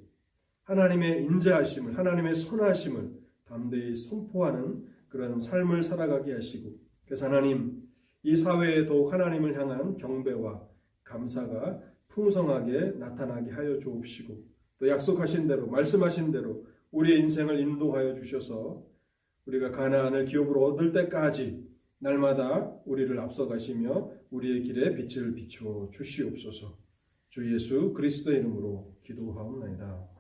하나님의 0.65 1.25
인자하심을 1.25 1.99
하나님의 1.99 2.35
선하심을 2.35 3.11
담대히 3.45 3.95
선포하는 3.95 4.85
그런 5.09 5.39
삶을 5.39 5.83
살아가게 5.83 6.33
하시고 6.33 6.71
그래서 7.05 7.27
하나님 7.27 7.83
이 8.23 8.35
사회에 8.35 8.87
더욱 8.87 9.13
하나님을 9.13 9.59
향한 9.61 9.99
경배와 9.99 10.67
감사가 11.05 11.81
풍성하게 12.09 12.93
나타나게 12.99 13.51
하여 13.51 13.79
주옵시고 13.79 14.43
또 14.79 14.89
약속하신 14.89 15.47
대로 15.47 15.67
말씀하신 15.67 16.33
대로 16.33 16.67
우리의 16.91 17.21
인생을 17.21 17.61
인도하여 17.61 18.15
주셔서 18.15 18.83
우리가 19.47 19.71
가나안을 19.71 20.25
기업으로 20.25 20.65
얻을 20.65 20.93
때까지 20.93 21.64
날마다 22.05 22.83
우리를 22.85 23.19
앞서가시며 23.19 24.11
우리의 24.31 24.63
길에 24.63 24.95
빛을 24.95 25.35
비추어 25.35 25.89
주시옵소서. 25.91 26.77
주 27.31 27.53
예수 27.55 27.95
그리스도의 27.95 28.41
이름으로 28.41 28.95
기도하옵나이다. 29.05 30.14